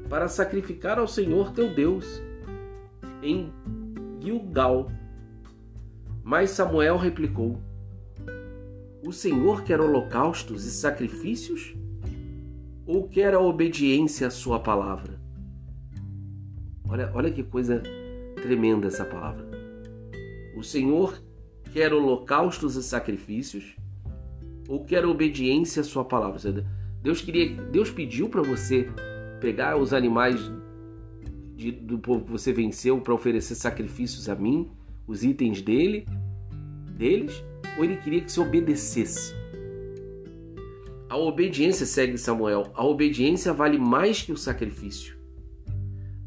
para 0.08 0.28
sacrificar 0.28 1.00
ao 1.00 1.08
Senhor 1.08 1.52
teu 1.52 1.74
Deus 1.74 2.22
em 3.24 3.52
Gilgal. 4.22 4.92
Mas 6.24 6.52
Samuel 6.52 6.98
replicou: 6.98 7.60
O 9.04 9.12
Senhor 9.12 9.64
quer 9.64 9.82
holocaustos 9.82 10.66
e 10.66 10.72
sacrifícios? 10.72 11.76
Ou 12.86 13.08
quer 13.08 13.34
a 13.34 13.40
obediência 13.40 14.28
à 14.28 14.30
sua 14.30 14.60
palavra? 14.60 15.15
Olha, 16.88 17.12
olha 17.14 17.32
que 17.32 17.44
coisa 17.44 17.82
tremenda 18.36 18.88
essa 18.88 19.06
palavra. 19.06 19.46
O 20.56 20.64
Senhor 20.64 21.22
quer 21.74 21.94
holocaustos 21.94 22.76
e 22.76 22.84
sacrifícios 22.84 23.76
ou 24.68 24.84
quer 24.84 25.06
obediência 25.06 25.82
à 25.82 25.84
sua 25.84 26.06
palavra? 26.06 26.40
Deus 27.02 27.22
queria, 27.22 27.56
Deus 27.56 27.92
pediu 27.92 28.30
para 28.30 28.42
você 28.42 28.88
pegar 29.40 29.78
os 29.78 29.94
animais 29.94 30.40
de, 31.56 31.72
do 31.72 32.00
povo 32.00 32.26
que 32.26 32.32
você 32.32 32.52
venceu 32.52 33.00
para 33.00 33.14
oferecer 33.14 33.56
sacrifícios 33.56 34.30
a 34.30 34.36
mim, 34.36 34.70
os 35.08 35.24
itens 35.24 35.62
dele, 35.62 36.06
deles, 36.98 37.44
ou 37.78 37.84
ele 37.84 37.98
queria 37.98 38.22
que 38.22 38.32
você 38.32 38.40
obedecesse? 38.40 39.34
A 41.08 41.18
obediência, 41.18 41.86
segue 41.86 42.18
Samuel, 42.18 42.72
a 42.74 42.84
obediência 42.84 43.54
vale 43.54 43.78
mais 43.78 44.22
que 44.22 44.32
o 44.32 44.38
sacrifício. 44.38 45.16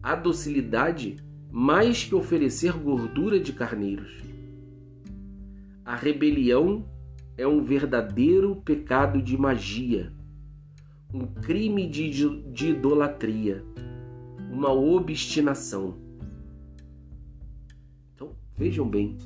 A 0.02 0.14
docilidade 0.14 1.16
mais 1.50 2.04
que 2.04 2.14
oferecer 2.14 2.72
gordura 2.72 3.40
de 3.40 3.52
carneiros. 3.52 4.22
A 5.84 5.96
rebelião 5.96 6.84
é 7.36 7.46
um 7.46 7.62
verdadeiro 7.64 8.56
pecado 8.56 9.22
de 9.22 9.36
magia 9.36 10.12
um 11.12 11.26
crime 11.26 11.88
de, 11.88 12.10
de 12.50 12.68
idolatria, 12.68 13.64
uma 14.50 14.70
obstinação. 14.72 15.96
Então, 18.14 18.36
vejam 18.56 18.88
bem. 18.88 19.16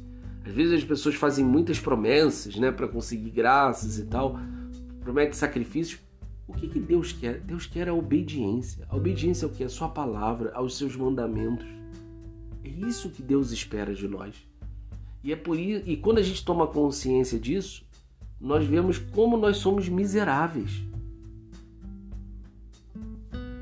Às 0.45 0.53
vezes 0.53 0.75
as 0.75 0.85
pessoas 0.85 1.15
fazem 1.15 1.45
muitas 1.45 1.81
promessas, 1.81 2.57
né, 2.57 2.71
para 2.71 2.89
conseguir 2.89 3.31
graças 3.31 3.99
e 3.99 4.07
tal, 4.07 4.39
prometem 5.01 5.33
sacrifícios. 5.33 6.01
O 6.47 6.53
que, 6.53 6.69
que 6.69 6.81
Deus 6.81 7.13
quer? 7.13 7.41
Deus 7.41 7.67
quer 7.67 7.89
a 7.89 7.95
obediência. 7.95 8.87
A 8.89 8.97
obediência 8.97 9.47
é 9.47 9.49
o 9.49 9.53
que? 9.53 9.65
A 9.65 9.69
sua 9.69 9.89
palavra, 9.89 10.53
aos 10.55 10.77
seus 10.77 10.97
mandamentos. 10.97 11.67
É 12.65 12.69
isso 12.69 13.11
que 13.11 13.23
Deus 13.23 13.53
espera 13.53 13.95
de 13.95 14.09
nós. 14.09 14.35
E 15.23 15.33
é 15.33 15.37
por 15.37 15.59
isso, 15.59 15.89
e 15.89 15.97
quando 15.97 16.19
a 16.19 16.23
gente 16.23 16.45
toma 16.45 16.67
consciência 16.67 17.39
disso, 17.39 17.85
nós 18.41 18.67
vemos 18.67 18.99
como 18.99 19.37
nós 19.37 19.59
somos 19.59 19.89
miseráveis. 19.89 20.83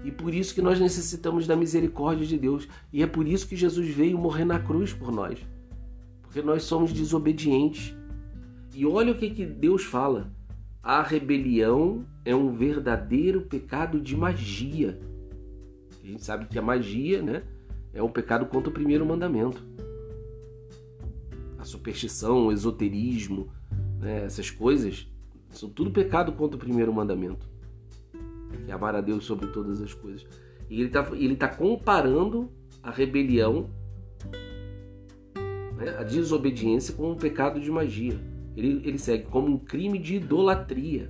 E 0.03 0.11
por 0.11 0.33
isso 0.33 0.55
que 0.55 0.63
nós 0.63 0.81
necessitamos 0.81 1.47
da 1.47 1.55
misericórdia 1.55 2.27
de 2.27 2.39
Deus. 2.39 2.67
E 2.91 3.03
é 3.03 3.07
por 3.07 3.29
isso 3.29 3.47
que 3.47 3.57
Jesus 3.57 3.89
veio 3.89 4.19
morrer 4.19 4.47
na 4.47 4.59
cruz 4.59 4.93
por 4.93 5.13
nós. 5.13 5.39
Porque 6.23 6.41
nós 6.41 6.63
somos 6.63 6.93
desobedientes. 6.93 7.95
E 8.75 8.87
olha 8.87 9.13
o 9.13 9.17
que, 9.17 9.29
que 9.31 9.45
Deus 9.45 9.85
fala. 9.85 10.33
A 10.83 11.03
rebelião 11.03 12.07
é 12.25 12.35
um 12.35 12.53
verdadeiro 12.53 13.43
pecado 13.43 14.01
de 14.01 14.17
magia. 14.17 15.01
A 16.03 16.07
gente 16.07 16.25
sabe 16.25 16.47
que 16.47 16.59
a 16.59 16.63
magia 16.63 17.23
né, 17.23 17.43
é 17.93 18.03
um 18.03 18.11
pecado 18.11 18.47
contra 18.47 18.71
o 18.71 18.73
primeiro 18.73 19.05
mandamento. 19.07 19.65
A 21.59 21.65
superstição, 21.65 22.47
o 22.47 22.53
esoterismo, 22.53 23.49
né, 23.99 24.25
essas 24.25 24.51
coisas 24.51 25.07
são 25.51 25.69
tudo 25.69 25.91
pecado 25.91 26.33
contra 26.33 26.57
o 26.57 26.61
primeiro 26.61 26.93
mandamento 26.93 27.51
que 28.61 28.71
é 28.71 28.75
amar 28.75 28.95
a 28.95 29.01
Deus 29.01 29.25
sobre 29.25 29.49
todas 29.49 29.81
as 29.81 29.95
coisas. 29.95 30.27
E 30.69 30.81
ele 30.81 30.87
está 30.87 31.09
ele 31.13 31.37
tá 31.37 31.49
comparando 31.49 32.51
a 32.83 32.91
rebelião, 32.91 33.69
né, 35.77 35.97
a 35.99 36.03
desobediência, 36.03 36.95
com 36.95 37.11
um 37.11 37.17
pecado 37.17 37.61
de 37.61 37.71
magia. 37.71 38.19
Ele, 38.57 38.81
ele 38.85 38.99
segue 38.99 39.25
como 39.25 39.49
um 39.49 39.59
crime 39.59 39.99
de 39.99 40.17
idolatria. 40.17 41.09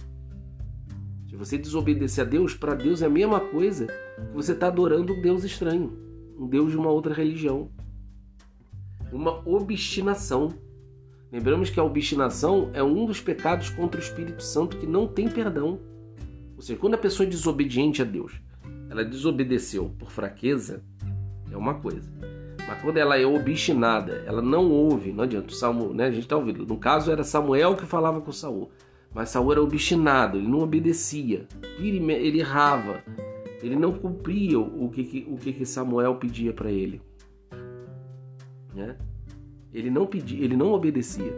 Se 1.31 1.37
você 1.37 1.57
desobedecer 1.57 2.27
a 2.27 2.29
Deus, 2.29 2.55
para 2.55 2.75
Deus 2.75 3.03
é 3.03 3.07
a 3.07 3.09
mesma 3.09 3.39
coisa 3.39 3.87
que 3.87 4.35
você 4.35 4.51
está 4.51 4.67
adorando 4.67 5.13
um 5.13 5.23
Deus 5.23 5.45
estranho, 5.45 5.97
um 6.37 6.49
Deus 6.49 6.73
de 6.73 6.77
uma 6.77 6.91
outra 6.91 7.15
religião. 7.15 7.71
Uma 9.13 9.41
obstinação. 9.49 10.53
Lembramos 11.31 11.71
que 11.71 11.79
a 11.79 11.85
obstinação 11.85 12.69
é 12.75 12.83
um 12.83 13.07
dos 13.07 13.21
pecados 13.21 13.71
contra 13.71 14.01
o 14.01 14.03
Espírito 14.03 14.43
Santo 14.43 14.77
que 14.77 14.89
não 14.89 15.07
tem 15.07 15.29
perdão. 15.29 15.79
Ou 16.57 16.63
seja, 16.63 16.81
quando 16.81 16.95
a 16.95 16.99
pessoa 16.99 17.25
é 17.25 17.31
desobediente 17.31 18.03
a 18.03 18.05
Deus, 18.05 18.33
ela 18.91 19.05
desobedeceu 19.05 19.95
por 20.01 20.11
fraqueza, 20.11 20.83
é 21.49 21.57
uma 21.57 21.75
coisa. 21.75 22.11
Mas 22.67 22.83
quando 22.83 22.97
ela 22.97 23.17
é 23.17 23.25
obstinada, 23.25 24.25
ela 24.27 24.43
não 24.43 24.69
ouve, 24.69 25.13
não 25.13 25.23
adianta. 25.23 25.53
O 25.53 25.55
Salmo, 25.55 25.95
né, 25.95 26.07
a 26.07 26.11
gente 26.11 26.25
está 26.25 26.37
ouvindo. 26.37 26.67
No 26.67 26.77
caso 26.77 27.13
era 27.13 27.23
Samuel 27.23 27.77
que 27.77 27.87
falava 27.87 28.21
com 28.21 28.33
Saul. 28.33 28.73
Mas 29.13 29.31
Saul 29.31 29.53
era 29.53 29.63
obstinado, 29.63 30.39
ele 30.39 30.47
não 30.47 30.61
obedecia. 30.61 31.47
Ele, 31.79 32.39
errava. 32.39 33.03
Ele 33.63 33.77
não 33.77 33.93
cumpria 33.93 34.59
o 34.59 34.89
que, 34.89 35.27
o 35.29 35.37
que 35.37 35.67
Samuel 35.67 36.17
pedia 36.17 36.53
para 36.53 36.71
ele. 36.71 37.01
né? 38.75 38.97
Ele 39.73 39.91
não 39.91 40.07
pedia, 40.07 40.43
ele 40.45 40.57
não 40.57 40.73
obedecia. 40.73 41.33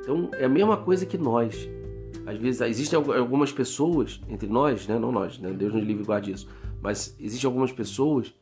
Então 0.00 0.30
é 0.34 0.44
a 0.44 0.48
mesma 0.48 0.76
coisa 0.76 1.06
que 1.06 1.16
nós. 1.16 1.68
Às 2.26 2.38
vezes 2.38 2.60
existem 2.60 2.98
algumas 2.98 3.52
pessoas 3.52 4.20
entre 4.28 4.48
nós, 4.48 4.86
né? 4.86 4.98
Não 4.98 5.12
nós, 5.12 5.38
né? 5.38 5.50
Deus 5.50 5.72
nos 5.72 5.84
livre 5.84 6.02
e 6.02 6.06
guarde 6.06 6.32
isso. 6.32 6.48
Mas 6.80 7.16
existem 7.20 7.46
algumas 7.46 7.72
pessoas 7.72 8.34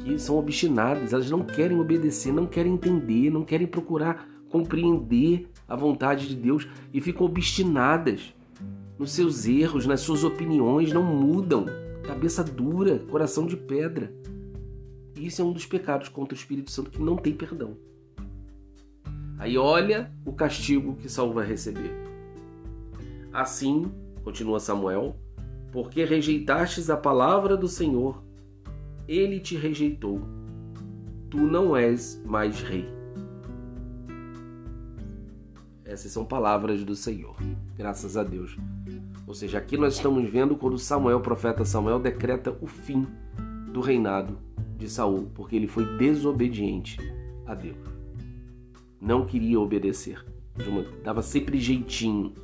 que 0.00 0.18
são 0.18 0.38
obstinadas, 0.38 1.12
elas 1.12 1.30
não 1.30 1.42
querem 1.42 1.78
obedecer, 1.78 2.32
não 2.32 2.46
querem 2.46 2.74
entender, 2.74 3.30
não 3.30 3.42
querem 3.42 3.66
procurar 3.66 4.26
compreender 4.48 5.48
a 5.68 5.74
vontade 5.74 6.28
de 6.28 6.36
Deus 6.36 6.66
e 6.92 7.00
ficam 7.00 7.26
obstinadas 7.26 8.34
nos 8.98 9.12
seus 9.12 9.46
erros, 9.46 9.86
nas 9.86 10.00
suas 10.00 10.24
opiniões, 10.24 10.92
não 10.92 11.02
mudam. 11.02 11.66
Cabeça 12.06 12.42
dura, 12.42 12.98
coração 13.10 13.46
de 13.46 13.56
pedra. 13.56 14.12
E 15.16 15.26
isso 15.26 15.42
é 15.42 15.44
um 15.44 15.52
dos 15.52 15.66
pecados 15.66 16.08
contra 16.08 16.34
o 16.34 16.38
Espírito 16.38 16.70
Santo 16.70 16.90
que 16.90 17.02
não 17.02 17.16
tem 17.16 17.34
perdão. 17.34 17.76
Aí 19.38 19.58
olha 19.58 20.10
o 20.24 20.32
castigo 20.32 20.96
que 20.96 21.08
Saul 21.08 21.32
vai 21.32 21.46
receber. 21.46 21.90
Assim, 23.32 23.92
continua 24.24 24.60
Samuel, 24.60 25.16
porque 25.72 26.04
rejeitastes 26.04 26.88
a 26.88 26.96
palavra 26.96 27.56
do 27.56 27.68
Senhor, 27.68 28.22
ele 29.06 29.40
te 29.40 29.56
rejeitou. 29.56 30.22
Tu 31.28 31.38
não 31.38 31.76
és 31.76 32.22
mais 32.24 32.62
rei. 32.62 32.95
Essas 35.86 36.10
são 36.10 36.24
palavras 36.24 36.82
do 36.82 36.96
Senhor, 36.96 37.36
graças 37.76 38.16
a 38.16 38.24
Deus. 38.24 38.56
Ou 39.24 39.32
seja, 39.32 39.58
aqui 39.58 39.76
nós 39.76 39.94
estamos 39.94 40.28
vendo 40.28 40.56
quando 40.56 40.76
Samuel, 40.78 41.18
o 41.18 41.22
profeta 41.22 41.64
Samuel, 41.64 42.00
decreta 42.00 42.56
o 42.60 42.66
fim 42.66 43.06
do 43.72 43.80
reinado 43.80 44.36
de 44.76 44.90
Saul, 44.90 45.30
porque 45.32 45.54
ele 45.54 45.68
foi 45.68 45.84
desobediente 45.96 46.98
a 47.46 47.54
Deus. 47.54 47.76
Não 49.00 49.26
queria 49.26 49.60
obedecer, 49.60 50.24
dava 51.04 51.22
sempre 51.22 51.60
jeitinho 51.60 52.34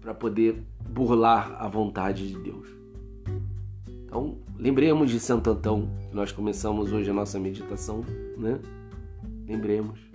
para 0.00 0.14
poder 0.14 0.62
burlar 0.88 1.56
a 1.58 1.66
vontade 1.66 2.28
de 2.28 2.38
Deus. 2.38 2.68
Então, 4.04 4.38
lembremos 4.56 5.10
de 5.10 5.18
Santo 5.18 5.50
Antão, 5.50 5.88
que 6.08 6.14
nós 6.14 6.30
começamos 6.30 6.92
hoje 6.92 7.10
a 7.10 7.14
nossa 7.14 7.40
meditação, 7.40 8.04
né? 8.38 8.60
Lembremos 9.44 10.13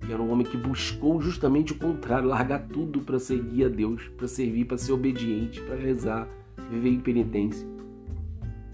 que 0.00 0.12
era 0.12 0.22
um 0.22 0.30
homem 0.30 0.46
que 0.46 0.56
buscou 0.56 1.20
justamente 1.20 1.72
o 1.72 1.78
contrário, 1.78 2.28
largar 2.28 2.66
tudo 2.68 3.00
para 3.00 3.18
seguir 3.18 3.64
a 3.64 3.68
Deus, 3.68 4.08
para 4.16 4.26
servir, 4.26 4.64
para 4.64 4.78
ser 4.78 4.92
obediente, 4.92 5.60
para 5.60 5.76
rezar, 5.76 6.28
viver 6.70 6.90
em 6.90 7.00
penitência. 7.00 7.66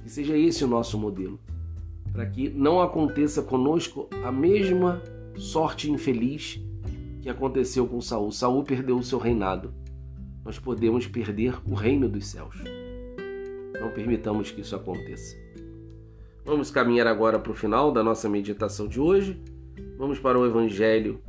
Que 0.03 0.11
seja 0.11 0.37
esse 0.37 0.65
o 0.65 0.69
nosso 0.69 0.99
modelo, 0.99 1.39
para 2.13 2.27
que 2.27 2.49
não 2.49 2.81
aconteça 2.81 3.43
conosco 3.43 4.09
a 4.25 4.31
mesma 4.31 5.03
sorte 5.37 5.91
infeliz 5.91 6.61
que 7.21 7.29
aconteceu 7.29 7.87
com 7.87 8.01
Saul. 8.01 8.31
Saul 8.31 8.63
perdeu 8.63 8.97
o 8.97 9.03
seu 9.03 9.19
reinado. 9.19 9.75
Nós 10.45 10.61
podemos 10.61 11.09
perder 11.09 11.59
o 11.69 11.75
reino 11.75 12.09
dos 12.09 12.27
céus. 12.27 12.57
Não 13.81 13.91
permitamos 13.91 14.53
que 14.53 14.61
isso 14.61 14.77
aconteça. 14.77 15.37
Vamos 16.45 16.71
caminhar 16.71 17.09
agora 17.09 17.41
para 17.41 17.51
o 17.51 17.55
final 17.57 17.91
da 17.91 18.05
nossa 18.05 18.29
meditação 18.29 18.87
de 18.87 19.01
hoje. 19.01 19.43
Vamos 19.99 20.19
para 20.19 20.39
o 20.39 20.47
Evangelho 20.47 21.23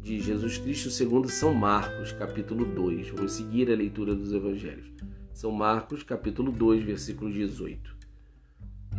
de 0.00 0.20
Jesus 0.20 0.58
Cristo 0.58 0.90
segundo 0.90 1.28
São 1.28 1.54
Marcos, 1.54 2.12
capítulo 2.12 2.64
2. 2.64 3.08
Vamos 3.10 3.32
seguir 3.32 3.70
a 3.70 3.74
leitura 3.74 4.14
dos 4.14 4.32
Evangelhos. 4.32 4.90
São 5.32 5.50
Marcos, 5.50 6.02
capítulo 6.02 6.52
2, 6.52 6.84
versículo 6.84 7.32
18. 7.32 7.96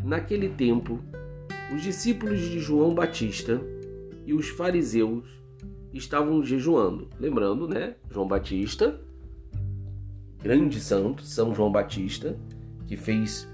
Naquele 0.04 0.50
tempo, 0.50 1.00
os 1.76 1.84
discípulos 1.84 2.39
de 2.39 2.60
João 2.60 2.94
Batista 2.94 3.62
e 4.26 4.34
os 4.34 4.50
fariseus 4.50 5.28
estavam 5.94 6.44
jejuando. 6.44 7.10
Lembrando, 7.20 7.67
né? 7.67 7.96
João 8.10 8.28
Batista, 8.28 9.00
grande 10.41 10.80
santo, 10.80 11.24
São 11.24 11.54
João 11.54 11.72
Batista, 11.72 12.38
que 12.88 12.98
fez 12.98 13.48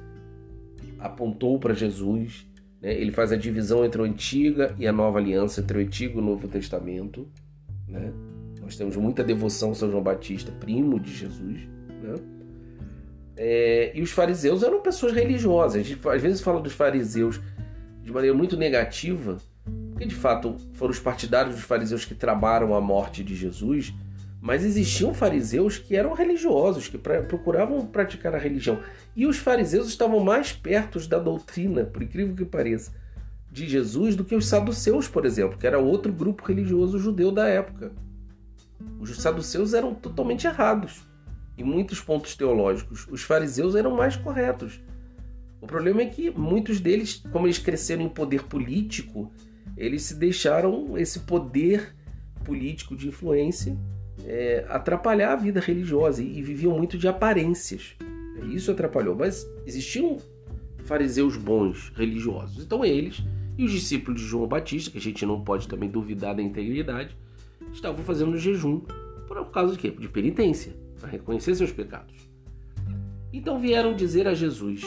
apontou 1.00 1.60
para 1.60 1.74
Jesus. 1.74 2.48
Né? 2.82 2.94
Ele 2.94 3.12
faz 3.12 3.32
a 3.32 3.36
divisão 3.36 3.86
entre 3.86 4.02
a 4.02 4.06
antiga 4.06 4.76
e 4.78 4.88
a 4.88 4.92
nova 4.92 5.20
aliança, 5.20 5.62
entre 5.62 5.78
o 5.78 5.82
antigo 5.82 6.20
e 6.20 6.22
o 6.22 6.26
novo 6.26 6.48
testamento. 6.48 7.28
Né? 7.88 8.12
Nós 8.62 8.76
temos 8.76 8.96
muita 8.96 9.24
devoção 9.24 9.72
a 9.72 9.76
São 9.76 9.90
João 9.90 10.04
Batista, 10.04 10.52
primo 10.52 11.00
de 11.00 11.14
Jesus. 11.14 11.62
Né? 12.02 12.16
É, 13.36 13.92
e 13.96 14.02
os 14.02 14.12
fariseus 14.12 14.64
eram 14.64 14.82
pessoas 14.82 15.14
religiosas. 15.14 15.82
A 15.82 15.84
gente 15.84 16.08
às 16.08 16.22
vezes 16.22 16.42
fala 16.42 16.60
dos 16.60 16.74
fariseus 16.74 17.40
de 18.02 18.12
maneira 18.12 18.36
muito 18.36 18.58
negativa, 18.58 19.38
porque 19.92 20.06
de 20.06 20.16
fato 20.16 20.56
foram 20.74 20.92
os 20.92 21.00
partidários 21.00 21.56
dos 21.56 21.64
fariseus 21.64 22.06
que 22.06 22.16
tramaram 22.16 22.74
a 22.74 22.82
morte 22.82 23.24
de 23.24 23.36
Jesus 23.36 23.94
mas 24.48 24.64
existiam 24.64 25.14
fariseus 25.14 25.78
que 25.78 25.94
eram 25.94 26.14
religiosos, 26.14 26.88
que 26.88 26.98
procuravam 26.98 27.86
praticar 27.86 28.34
a 28.34 28.38
religião. 28.38 28.80
E 29.14 29.28
os 29.28 29.38
fariseus 29.38 29.90
estavam 29.90 30.22
mais 30.22 30.54
perto 30.54 31.06
da 31.06 31.20
doutrina, 31.20 31.84
por 31.84 32.02
incrível 32.02 32.34
que 32.34 32.46
pareça, 32.46 32.94
de 33.52 33.68
Jesus 33.68 34.16
do 34.16 34.24
que 34.24 34.34
os 34.34 34.48
saduceus, 34.48 35.06
por 35.06 35.26
exemplo, 35.26 35.58
que 35.58 35.68
era 35.68 35.80
outro 35.80 36.14
grupo 36.14 36.46
religioso 36.46 36.98
judeu 36.98 37.30
da 37.30 37.46
época. 37.46 37.92
Os 39.02 39.18
saduceus 39.18 39.74
eram 39.74 39.94
totalmente 39.94 40.48
errados 40.48 41.06
em 41.58 41.64
muitos 41.66 42.00
pontos 42.00 42.34
teológicos. 42.34 43.06
Os 43.12 43.24
fariseus 43.24 43.76
eram 43.76 43.98
mais 43.98 44.16
corretos. 44.16 44.80
O 45.60 45.68
problema 45.68 46.04
é 46.04 46.06
que 46.06 46.32
muitos 46.32 46.80
deles, 46.80 47.22
como 47.34 47.48
eles 47.48 47.58
cresceram 47.58 48.04
em 48.04 48.10
poder 48.10 48.44
político, 48.44 49.30
eles 49.76 50.04
se 50.04 50.16
deixaram 50.16 50.98
esse 50.98 51.20
poder 51.20 51.94
político 52.46 52.96
de 52.96 53.10
influência 53.10 53.78
é, 54.28 54.66
atrapalhar 54.68 55.32
a 55.32 55.36
vida 55.38 55.62
religiosa 55.62 56.22
e, 56.22 56.42
viviam 56.42 56.78
muito 56.78 56.98
de 56.98 57.08
aparências. 57.08 57.96
Isso 58.52 58.70
atrapalhou, 58.70 59.16
mas 59.16 59.50
existiam 59.66 60.18
fariseus 60.84 61.38
bons 61.38 61.94
religiosos. 61.96 62.64
Então 62.64 62.84
eles 62.84 63.24
e 63.58 63.64
os 63.64 63.72
discípulos 63.72 64.20
de 64.20 64.28
João 64.28 64.46
Batista, 64.46 64.92
que 64.92 64.98
a 64.98 65.02
gente 65.02 65.26
não 65.26 65.42
pode 65.42 65.68
também 65.68 65.90
duvidar 65.90 66.36
da 66.36 66.42
integridade, 66.42 67.18
estavam 67.72 68.04
fazendo 68.04 68.38
jejum 68.38 68.82
por 69.28 69.50
causa 69.50 69.74
de 69.74 69.80
quê? 69.80 69.92
De 69.92 70.10
penitência, 70.10 70.74
para 71.00 71.10
reconhecer 71.10 71.56
seus 71.56 71.72
pecados. 71.72 72.30
Então 73.32 73.60
vieram 73.60 73.96
dizer 73.96 74.28
a 74.28 74.34
Jesus: 74.34 74.84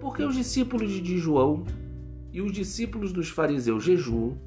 Por 0.00 0.16
que 0.16 0.22
os 0.22 0.36
discípulos 0.36 0.92
de 1.02 1.18
João 1.18 1.64
e 2.32 2.40
os 2.40 2.52
discípulos 2.52 3.12
dos 3.12 3.28
fariseus 3.28 3.82
jejuam 3.84 4.38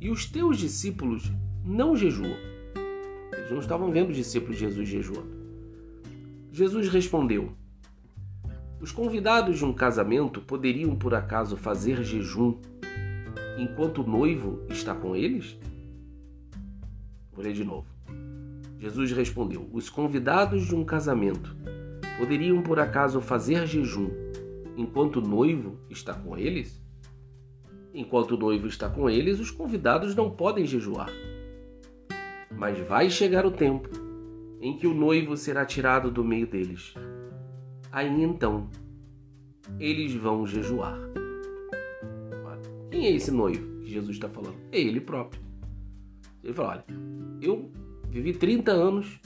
e 0.00 0.10
os 0.10 0.26
teus 0.26 0.58
discípulos 0.58 1.32
não 1.64 1.96
jejuam? 1.96 2.53
Eles 3.44 3.52
não 3.52 3.60
estavam 3.60 3.92
vendo 3.92 4.08
os 4.08 4.16
discípulos 4.16 4.56
de 4.56 4.64
Jesus 4.64 4.88
jejuando. 4.88 5.28
Jesus 6.50 6.88
respondeu: 6.88 7.52
Os 8.80 8.90
convidados 8.90 9.58
de 9.58 9.64
um 9.66 9.72
casamento 9.72 10.40
poderiam 10.40 10.96
por 10.96 11.14
acaso 11.14 11.54
fazer 11.54 12.02
jejum 12.02 12.58
enquanto 13.58 14.00
o 14.00 14.06
noivo 14.08 14.64
está 14.70 14.94
com 14.94 15.14
eles? 15.14 15.58
Vou 17.34 17.44
ler 17.44 17.52
de 17.52 17.64
novo. 17.64 17.86
Jesus 18.78 19.12
respondeu: 19.12 19.68
Os 19.74 19.90
convidados 19.90 20.66
de 20.66 20.74
um 20.74 20.82
casamento 20.82 21.54
poderiam 22.16 22.62
por 22.62 22.80
acaso 22.80 23.20
fazer 23.20 23.66
jejum 23.66 24.08
enquanto 24.74 25.16
o 25.16 25.28
noivo 25.28 25.78
está 25.90 26.14
com 26.14 26.34
eles? 26.38 26.82
Enquanto 27.92 28.36
o 28.36 28.38
noivo 28.38 28.66
está 28.66 28.88
com 28.88 29.10
eles, 29.10 29.38
os 29.38 29.50
convidados 29.50 30.14
não 30.14 30.30
podem 30.30 30.64
jejuar. 30.64 31.10
Mas 32.56 32.78
vai 32.86 33.10
chegar 33.10 33.44
o 33.44 33.50
tempo 33.50 33.88
em 34.60 34.76
que 34.76 34.86
o 34.86 34.94
noivo 34.94 35.36
será 35.36 35.64
tirado 35.64 36.10
do 36.10 36.24
meio 36.24 36.46
deles. 36.46 36.94
Aí 37.92 38.22
então 38.22 38.68
eles 39.78 40.14
vão 40.14 40.46
jejuar. 40.46 40.98
Quem 42.94 43.06
é 43.06 43.10
esse 43.10 43.32
noivo 43.32 43.80
que 43.80 43.90
Jesus 43.90 44.14
está 44.14 44.28
falando? 44.28 44.54
É 44.70 44.78
ele 44.78 45.00
próprio. 45.00 45.42
Ele 46.44 46.52
fala: 46.54 46.68
olha, 46.68 46.84
eu 47.42 47.72
vivi 48.08 48.32
30 48.32 48.70
anos 48.70 49.20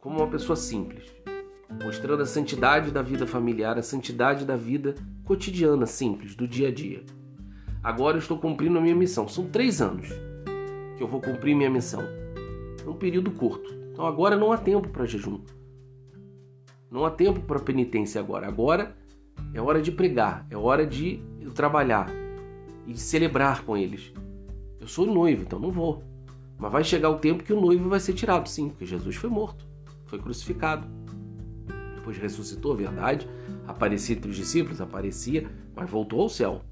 como 0.00 0.18
uma 0.18 0.26
pessoa 0.26 0.56
simples, 0.56 1.04
mostrando 1.84 2.24
a 2.24 2.26
santidade 2.26 2.90
da 2.90 3.00
vida 3.00 3.24
familiar, 3.24 3.78
a 3.78 3.82
santidade 3.82 4.44
da 4.44 4.56
vida 4.56 4.96
cotidiana, 5.24 5.86
simples, 5.86 6.34
do 6.34 6.48
dia 6.48 6.68
a 6.68 6.72
dia. 6.72 7.04
Agora 7.84 8.16
eu 8.16 8.20
estou 8.20 8.36
cumprindo 8.36 8.76
a 8.78 8.80
minha 8.80 8.96
missão. 8.96 9.28
São 9.28 9.46
três 9.48 9.80
anos 9.80 10.08
que 10.96 11.02
eu 11.02 11.06
vou 11.06 11.20
cumprir 11.20 11.54
minha 11.54 11.70
missão 11.70 12.02
num 12.88 12.96
período 12.96 13.30
curto. 13.30 13.72
Então 13.92 14.06
agora 14.06 14.36
não 14.36 14.50
há 14.50 14.58
tempo 14.58 14.88
para 14.88 15.04
jejum. 15.04 15.40
Não 16.90 17.04
há 17.04 17.10
tempo 17.10 17.40
para 17.40 17.60
penitência 17.60 18.20
agora. 18.20 18.48
Agora 18.48 18.96
é 19.52 19.60
hora 19.60 19.80
de 19.80 19.92
pregar, 19.92 20.46
é 20.50 20.56
hora 20.56 20.86
de 20.86 21.22
trabalhar 21.54 22.08
e 22.86 22.92
de 22.92 23.00
celebrar 23.00 23.64
com 23.64 23.76
eles. 23.76 24.12
Eu 24.80 24.86
sou 24.86 25.04
noivo, 25.06 25.42
então 25.42 25.58
não 25.58 25.70
vou. 25.70 26.04
Mas 26.56 26.72
vai 26.72 26.84
chegar 26.84 27.10
o 27.10 27.18
tempo 27.18 27.42
que 27.42 27.52
o 27.52 27.60
noivo 27.60 27.88
vai 27.88 28.00
ser 28.00 28.14
tirado, 28.14 28.48
sim, 28.48 28.68
porque 28.68 28.86
Jesus 28.86 29.16
foi 29.16 29.28
morto, 29.28 29.66
foi 30.06 30.18
crucificado. 30.18 30.86
Depois 31.96 32.16
ressuscitou, 32.16 32.76
verdade. 32.76 33.28
Aparecia 33.66 34.16
entre 34.16 34.30
os 34.30 34.36
discípulos, 34.36 34.80
aparecia, 34.80 35.50
mas 35.74 35.90
voltou 35.90 36.22
ao 36.22 36.28
céu. 36.28 36.62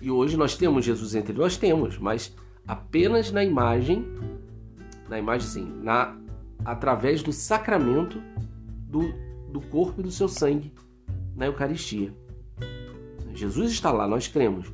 E 0.00 0.10
hoje 0.10 0.36
nós 0.36 0.56
temos 0.56 0.84
Jesus 0.84 1.14
entre 1.14 1.32
nós, 1.32 1.56
temos, 1.56 1.98
mas 1.98 2.34
apenas 2.66 3.30
na 3.30 3.44
imagem, 3.44 4.04
na 5.08 5.18
imagem 5.18 5.48
sim, 5.48 5.72
na, 5.82 6.16
através 6.64 7.22
do 7.22 7.32
sacramento 7.32 8.22
do, 8.88 9.12
do 9.50 9.60
corpo 9.60 10.00
e 10.00 10.04
do 10.04 10.10
seu 10.10 10.28
sangue 10.28 10.72
na 11.34 11.46
Eucaristia. 11.46 12.12
Jesus 13.34 13.70
está 13.70 13.92
lá, 13.92 14.08
nós 14.08 14.26
cremos. 14.26 14.72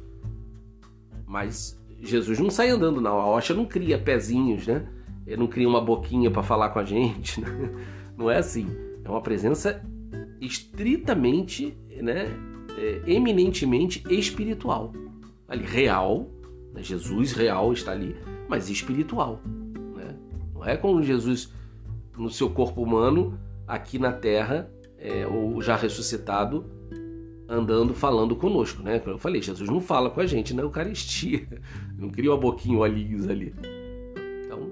Mas 1.26 1.78
Jesus 2.00 2.38
não 2.38 2.48
sai 2.48 2.70
andando, 2.70 3.00
não. 3.00 3.20
A 3.20 3.26
Oxa 3.26 3.52
não 3.52 3.66
cria 3.66 3.98
pezinhos, 3.98 4.66
né? 4.66 4.86
Ele 5.26 5.36
não 5.36 5.46
cria 5.46 5.68
uma 5.68 5.80
boquinha 5.80 6.30
para 6.30 6.42
falar 6.42 6.70
com 6.70 6.78
a 6.78 6.84
gente. 6.84 7.40
Né? 7.44 7.70
Não 8.16 8.30
é 8.30 8.38
assim. 8.38 8.68
É 9.04 9.08
uma 9.10 9.20
presença 9.20 9.82
estritamente, 10.40 11.76
né? 12.00 12.28
É, 12.78 13.02
eminentemente 13.06 14.02
espiritual. 14.08 14.92
Ali, 15.48 15.64
real. 15.64 16.30
Né? 16.72 16.82
Jesus 16.82 17.32
real 17.32 17.72
está 17.72 17.92
ali, 17.92 18.16
mas 18.48 18.70
espiritual. 18.70 19.40
Não 20.64 20.72
é 20.72 20.76
como 20.78 21.02
Jesus 21.02 21.52
no 22.16 22.30
seu 22.30 22.48
corpo 22.48 22.82
humano, 22.82 23.38
aqui 23.66 23.98
na 23.98 24.12
terra, 24.12 24.70
é, 24.98 25.26
ou 25.26 25.60
já 25.60 25.76
ressuscitado, 25.76 26.64
andando, 27.46 27.92
falando 27.92 28.34
conosco, 28.34 28.82
né? 28.82 28.98
Como 28.98 29.14
eu 29.14 29.18
falei, 29.18 29.42
Jesus 29.42 29.68
não 29.68 29.80
fala 29.80 30.08
com 30.08 30.20
a 30.20 30.26
gente 30.26 30.54
na 30.54 30.62
Eucaristia, 30.62 31.46
não 31.98 32.08
cria 32.08 32.30
uma 32.30 32.38
boquinha 32.38 32.78
olhinhos 32.78 33.28
ali. 33.28 33.54
Então, 34.42 34.70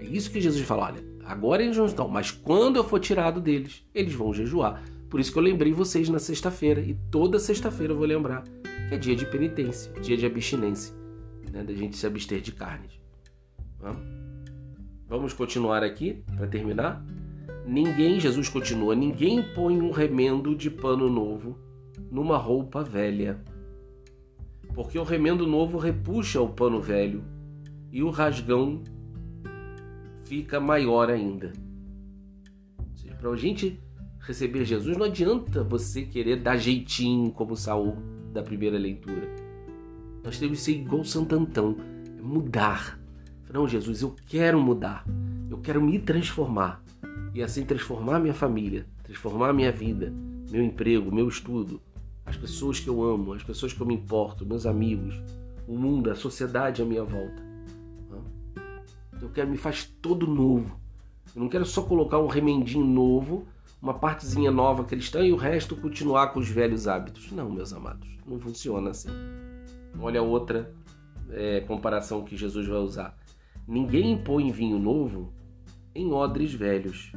é 0.00 0.04
isso 0.04 0.28
que 0.28 0.40
Jesus 0.40 0.66
fala, 0.66 0.86
olha, 0.86 1.04
agora 1.24 1.62
eles 1.62 1.76
não 1.76 1.86
estão, 1.86 2.08
mas 2.08 2.32
quando 2.32 2.76
eu 2.76 2.82
for 2.82 2.98
tirado 2.98 3.40
deles, 3.40 3.84
eles 3.94 4.12
vão 4.12 4.34
jejuar. 4.34 4.82
Por 5.08 5.20
isso 5.20 5.30
que 5.30 5.38
eu 5.38 5.42
lembrei 5.42 5.72
vocês 5.72 6.08
na 6.08 6.18
sexta-feira, 6.18 6.80
e 6.80 6.94
toda 7.12 7.38
sexta-feira 7.38 7.92
eu 7.92 7.96
vou 7.96 8.06
lembrar 8.06 8.42
que 8.88 8.94
é 8.94 8.98
dia 8.98 9.14
de 9.14 9.24
penitência, 9.26 9.92
dia 10.00 10.16
de 10.16 10.26
abstinência, 10.26 10.92
né? 11.52 11.62
da 11.62 11.74
gente 11.74 11.96
se 11.96 12.04
abster 12.04 12.40
de 12.40 12.50
carnes. 12.50 13.00
Vamos 13.78 14.25
continuar 15.34 15.82
aqui 15.82 16.22
para 16.36 16.46
terminar. 16.46 17.04
Ninguém, 17.66 18.20
Jesus 18.20 18.48
continua, 18.48 18.94
ninguém 18.94 19.42
põe 19.54 19.80
um 19.80 19.90
remendo 19.90 20.54
de 20.54 20.70
pano 20.70 21.10
novo 21.10 21.58
numa 22.10 22.36
roupa 22.36 22.82
velha. 22.82 23.42
Porque 24.74 24.98
o 24.98 25.04
remendo 25.04 25.46
novo 25.46 25.78
repuxa 25.78 26.40
o 26.40 26.48
pano 26.48 26.80
velho 26.80 27.24
e 27.90 28.02
o 28.02 28.10
rasgão 28.10 28.82
fica 30.24 30.60
maior 30.60 31.10
ainda. 31.10 31.52
Para 33.18 33.30
a 33.30 33.36
gente 33.36 33.80
receber 34.20 34.64
Jesus, 34.64 34.96
não 34.96 35.06
adianta 35.06 35.64
você 35.64 36.02
querer 36.02 36.36
dar 36.36 36.56
jeitinho 36.56 37.32
como 37.32 37.56
Saul 37.56 37.96
da 38.32 38.42
primeira 38.42 38.76
leitura. 38.78 39.28
Nós 40.22 40.38
temos 40.38 40.58
que 40.58 40.64
ser 40.64 40.72
igual 40.72 41.04
Santo 41.04 41.34
Antão, 41.34 41.76
é 42.18 42.22
mudar. 42.22 43.00
Não, 43.52 43.66
Jesus, 43.66 44.02
eu 44.02 44.14
quero 44.26 44.60
mudar, 44.60 45.04
eu 45.48 45.58
quero 45.58 45.80
me 45.80 45.98
transformar 45.98 46.82
e 47.32 47.42
assim 47.42 47.64
transformar 47.64 48.18
minha 48.18 48.34
família, 48.34 48.86
transformar 49.02 49.52
minha 49.52 49.70
vida, 49.70 50.12
meu 50.50 50.62
emprego, 50.62 51.14
meu 51.14 51.28
estudo, 51.28 51.80
as 52.24 52.36
pessoas 52.36 52.80
que 52.80 52.88
eu 52.88 53.02
amo, 53.02 53.32
as 53.32 53.42
pessoas 53.42 53.72
que 53.72 53.80
eu 53.80 53.86
me 53.86 53.94
importo, 53.94 54.44
meus 54.44 54.66
amigos, 54.66 55.20
o 55.66 55.76
mundo, 55.76 56.10
a 56.10 56.14
sociedade 56.14 56.82
à 56.82 56.84
minha 56.84 57.04
volta. 57.04 57.46
Eu 59.20 59.30
quero 59.30 59.48
me 59.48 59.56
faz 59.56 59.84
todo 60.02 60.26
novo. 60.26 60.78
Eu 61.34 61.42
não 61.42 61.48
quero 61.48 61.64
só 61.64 61.82
colocar 61.82 62.18
um 62.18 62.26
remendinho 62.26 62.84
novo, 62.84 63.46
uma 63.80 63.94
partezinha 63.94 64.50
nova 64.50 64.84
cristã 64.84 65.24
e 65.24 65.32
o 65.32 65.36
resto 65.36 65.76
continuar 65.76 66.28
com 66.28 66.40
os 66.40 66.48
velhos 66.48 66.88
hábitos. 66.88 67.30
Não, 67.32 67.50
meus 67.50 67.72
amados, 67.72 68.08
não 68.26 68.38
funciona 68.38 68.90
assim. 68.90 69.08
Olha 69.98 70.22
outra 70.22 70.72
é, 71.30 71.60
comparação 71.60 72.24
que 72.24 72.36
Jesus 72.36 72.66
vai 72.66 72.78
usar. 72.78 73.16
Ninguém 73.66 74.16
põe 74.16 74.52
vinho 74.52 74.78
novo 74.78 75.32
em 75.92 76.12
odres 76.12 76.54
velhos, 76.54 77.10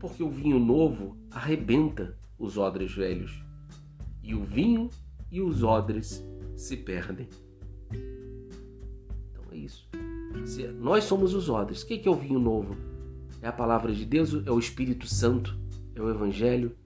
porque 0.00 0.22
o 0.22 0.28
vinho 0.28 0.58
novo 0.58 1.16
arrebenta 1.30 2.18
os 2.36 2.58
odres 2.58 2.92
velhos 2.92 3.40
e 4.22 4.34
o 4.34 4.42
vinho 4.42 4.90
e 5.30 5.40
os 5.40 5.62
odres 5.62 6.24
se 6.56 6.76
perdem. 6.76 7.28
Então 9.30 9.44
é 9.52 9.56
isso. 9.56 9.88
Se 10.44 10.66
nós 10.66 11.04
somos 11.04 11.34
os 11.34 11.48
odres. 11.48 11.82
O 11.82 11.86
que 11.86 12.08
é 12.08 12.10
o 12.10 12.16
vinho 12.16 12.38
novo? 12.38 12.76
É 13.40 13.48
a 13.48 13.52
palavra 13.52 13.92
de 13.92 14.04
Deus, 14.04 14.34
é 14.46 14.50
o 14.50 14.58
Espírito 14.58 15.06
Santo, 15.06 15.56
é 15.94 16.02
o 16.02 16.10
Evangelho. 16.10 16.76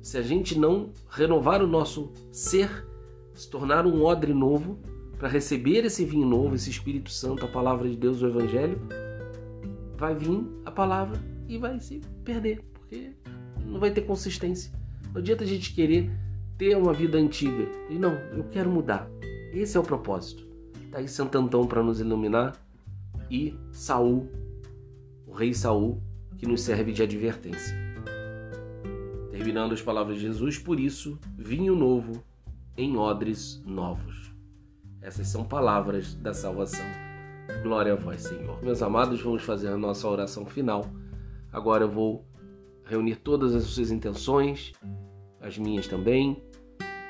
Se 0.00 0.18
a 0.18 0.22
gente 0.22 0.58
não 0.58 0.90
renovar 1.08 1.62
o 1.62 1.66
nosso 1.66 2.12
ser, 2.30 2.86
se 3.34 3.50
tornar 3.50 3.86
um 3.86 4.02
odre 4.04 4.32
novo, 4.32 4.78
para 5.18 5.28
receber 5.28 5.84
esse 5.84 6.04
vinho 6.04 6.26
novo, 6.26 6.54
esse 6.54 6.70
Espírito 6.70 7.10
Santo, 7.10 7.44
a 7.44 7.48
palavra 7.48 7.88
de 7.88 7.96
Deus, 7.96 8.22
o 8.22 8.26
Evangelho, 8.26 8.78
vai 9.96 10.14
vir 10.14 10.44
a 10.64 10.70
palavra 10.70 11.20
e 11.48 11.58
vai 11.58 11.78
se 11.80 12.00
perder, 12.24 12.62
porque 12.72 13.12
não 13.64 13.78
vai 13.78 13.90
ter 13.90 14.02
consistência. 14.02 14.72
Não 15.12 15.20
adianta 15.20 15.44
a 15.44 15.46
gente 15.46 15.72
querer 15.74 16.10
ter 16.58 16.76
uma 16.76 16.92
vida 16.92 17.18
antiga. 17.18 17.66
E 17.88 17.94
não, 17.94 18.14
eu 18.32 18.44
quero 18.44 18.70
mudar. 18.70 19.08
Esse 19.52 19.76
é 19.76 19.80
o 19.80 19.84
propósito. 19.84 20.46
Tá 20.90 20.98
aí 20.98 21.08
Santo 21.08 21.66
para 21.66 21.82
nos 21.82 22.00
iluminar 22.00 22.52
e 23.30 23.54
Saul, 23.72 24.28
o 25.26 25.32
rei 25.32 25.52
Saul, 25.52 26.02
que 26.36 26.46
nos 26.46 26.60
serve 26.60 26.92
de 26.92 27.02
advertência. 27.02 27.76
Terminando 29.30 29.72
as 29.72 29.82
palavras 29.82 30.16
de 30.16 30.22
Jesus, 30.22 30.58
por 30.58 30.78
isso, 30.78 31.18
vinho 31.36 31.74
novo 31.74 32.22
em 32.76 32.96
odres 32.96 33.62
novos. 33.66 34.33
Essas 35.04 35.28
são 35.28 35.44
palavras 35.44 36.14
da 36.14 36.32
salvação. 36.32 36.86
Glória 37.62 37.92
a 37.92 37.96
vós, 37.96 38.22
Senhor. 38.22 38.58
Meus 38.62 38.80
amados, 38.80 39.20
vamos 39.20 39.42
fazer 39.42 39.68
a 39.68 39.76
nossa 39.76 40.08
oração 40.08 40.46
final. 40.46 40.86
Agora 41.52 41.84
eu 41.84 41.90
vou 41.90 42.24
reunir 42.86 43.16
todas 43.16 43.54
as 43.54 43.64
suas 43.64 43.90
intenções, 43.90 44.72
as 45.42 45.58
minhas 45.58 45.86
também, 45.86 46.42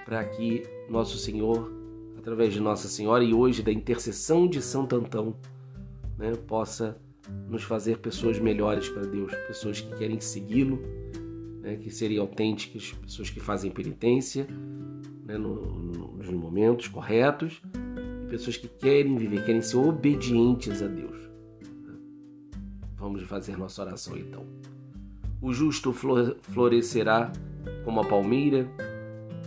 para 0.04 0.24
que 0.24 0.64
nosso 0.90 1.16
Senhor, 1.18 1.72
através 2.18 2.52
de 2.52 2.58
Nossa 2.58 2.88
Senhora 2.88 3.22
e 3.22 3.32
hoje 3.32 3.62
da 3.62 3.70
intercessão 3.70 4.48
de 4.48 4.60
Santo 4.60 4.96
Antão, 4.96 5.36
né, 6.18 6.32
possa 6.48 7.00
nos 7.48 7.62
fazer 7.62 7.98
pessoas 7.98 8.40
melhores 8.40 8.88
para 8.88 9.02
Deus, 9.02 9.32
pessoas 9.46 9.80
que 9.80 9.96
querem 9.96 10.18
segui-lo, 10.18 10.80
né, 11.60 11.76
que 11.76 11.90
serem 11.90 12.18
autênticas, 12.18 12.92
pessoas 12.92 13.30
que 13.30 13.38
fazem 13.38 13.70
penitência 13.70 14.48
né, 15.24 15.38
no, 15.38 15.54
no, 15.54 16.16
nos 16.16 16.28
momentos 16.30 16.88
corretos, 16.88 17.62
pessoas 18.24 18.56
que 18.56 18.68
querem 18.68 19.16
viver, 19.16 19.44
querem 19.44 19.62
ser 19.62 19.76
obedientes 19.76 20.82
a 20.82 20.86
Deus. 20.86 21.16
Vamos 22.96 23.22
fazer 23.22 23.56
nossa 23.56 23.82
oração 23.82 24.16
então. 24.16 24.46
O 25.40 25.52
justo 25.52 25.92
florescerá 25.92 27.30
como 27.84 28.00
a 28.00 28.04
palmeira, 28.04 28.66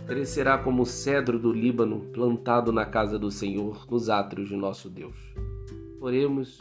crescerá 0.06 0.56
como 0.56 0.82
o 0.82 0.86
cedro 0.86 1.38
do 1.38 1.52
Líbano, 1.52 2.00
plantado 2.12 2.72
na 2.72 2.86
casa 2.86 3.18
do 3.18 3.30
Senhor, 3.30 3.86
nos 3.90 4.08
átrios 4.08 4.48
de 4.48 4.56
nosso 4.56 4.88
Deus. 4.88 5.16
Oremos. 6.00 6.58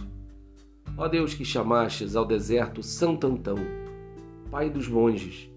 Ó 0.97 1.07
Deus 1.07 1.35
que 1.35 1.45
chamastes 1.45 2.15
ao 2.15 2.25
deserto 2.25 2.81
Santo 2.81 3.27
Antão, 3.27 3.57
Pai 4.49 4.69
dos 4.69 4.87
monges, 4.87 5.49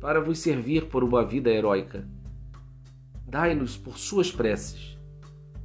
para 0.00 0.20
vos 0.20 0.38
servir 0.38 0.86
por 0.86 1.02
uma 1.02 1.24
vida 1.24 1.50
heróica, 1.50 2.06
dai-nos 3.26 3.76
por 3.76 3.96
suas 3.96 4.30
preces 4.30 4.93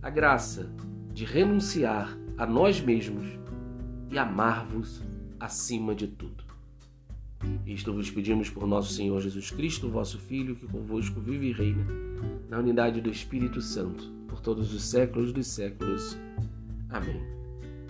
a 0.02 0.10
graça 0.10 0.70
de 1.14 1.26
renunciar 1.26 2.18
a 2.38 2.46
nós 2.46 2.80
mesmos 2.80 3.26
e 4.10 4.18
amar-vos 4.18 5.02
acima 5.40 5.94
de 5.94 6.08
tudo. 6.08 6.44
Isto 7.66 7.94
vos 7.94 8.10
pedimos 8.10 8.50
por 8.50 8.66
nosso 8.66 8.94
Senhor 8.94 9.20
Jesus 9.22 9.52
Cristo, 9.52 9.90
vosso 9.90 10.18
Filho, 10.18 10.56
que 10.56 10.68
convosco 10.68 11.20
vive 11.20 11.48
e 11.48 11.54
reina, 11.54 11.86
na 12.50 12.60
unidade 12.60 13.02
do 13.02 13.10
Espírito 13.10 13.62
Santo, 13.62 14.12
por 14.28 14.40
todos 14.42 14.74
os 14.74 14.84
séculos 14.84 15.32
dos 15.32 15.48
séculos. 15.48 16.18
Amém. 16.90 17.22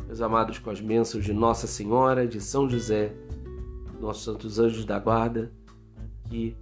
Meus 0.06 0.22
amados, 0.22 0.60
com 0.60 0.70
as 0.70 0.82
bênçãos 0.82 1.24
de 1.24 1.34
Nossa 1.34 1.68
Senhora, 1.68 2.28
de 2.28 2.42
São 2.42 2.70
José, 2.70 3.14
nossos 4.00 4.24
santos 4.24 4.60
anjos 4.60 4.86
da 4.86 5.00
guarda, 5.00 5.52
que 6.26 6.56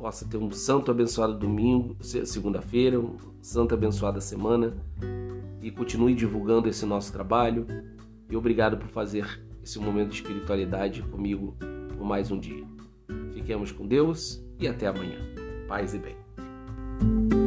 possa 0.00 0.24
ter 0.24 0.38
um 0.38 0.50
santo 0.50 0.90
abençoado 0.90 1.34
domingo, 1.34 1.94
segunda-feira, 2.00 2.98
um 2.98 3.16
santo 3.42 3.74
abençoada 3.74 4.18
semana 4.18 4.74
e 5.60 5.70
continue 5.70 6.14
divulgando 6.14 6.70
esse 6.70 6.86
nosso 6.86 7.12
trabalho. 7.12 7.66
E 8.30 8.34
obrigado 8.34 8.78
por 8.78 8.88
fazer 8.88 9.42
esse 9.62 9.78
momento 9.78 10.08
de 10.08 10.14
espiritualidade 10.14 11.02
comigo 11.02 11.54
por 11.96 12.06
mais 12.06 12.30
um 12.30 12.40
dia. 12.40 12.64
Fiquemos 13.34 13.72
com 13.72 13.86
Deus 13.86 14.42
e 14.58 14.66
até 14.66 14.86
amanhã. 14.86 15.18
Paz 15.68 15.92
e 15.92 15.98
bem. 15.98 17.39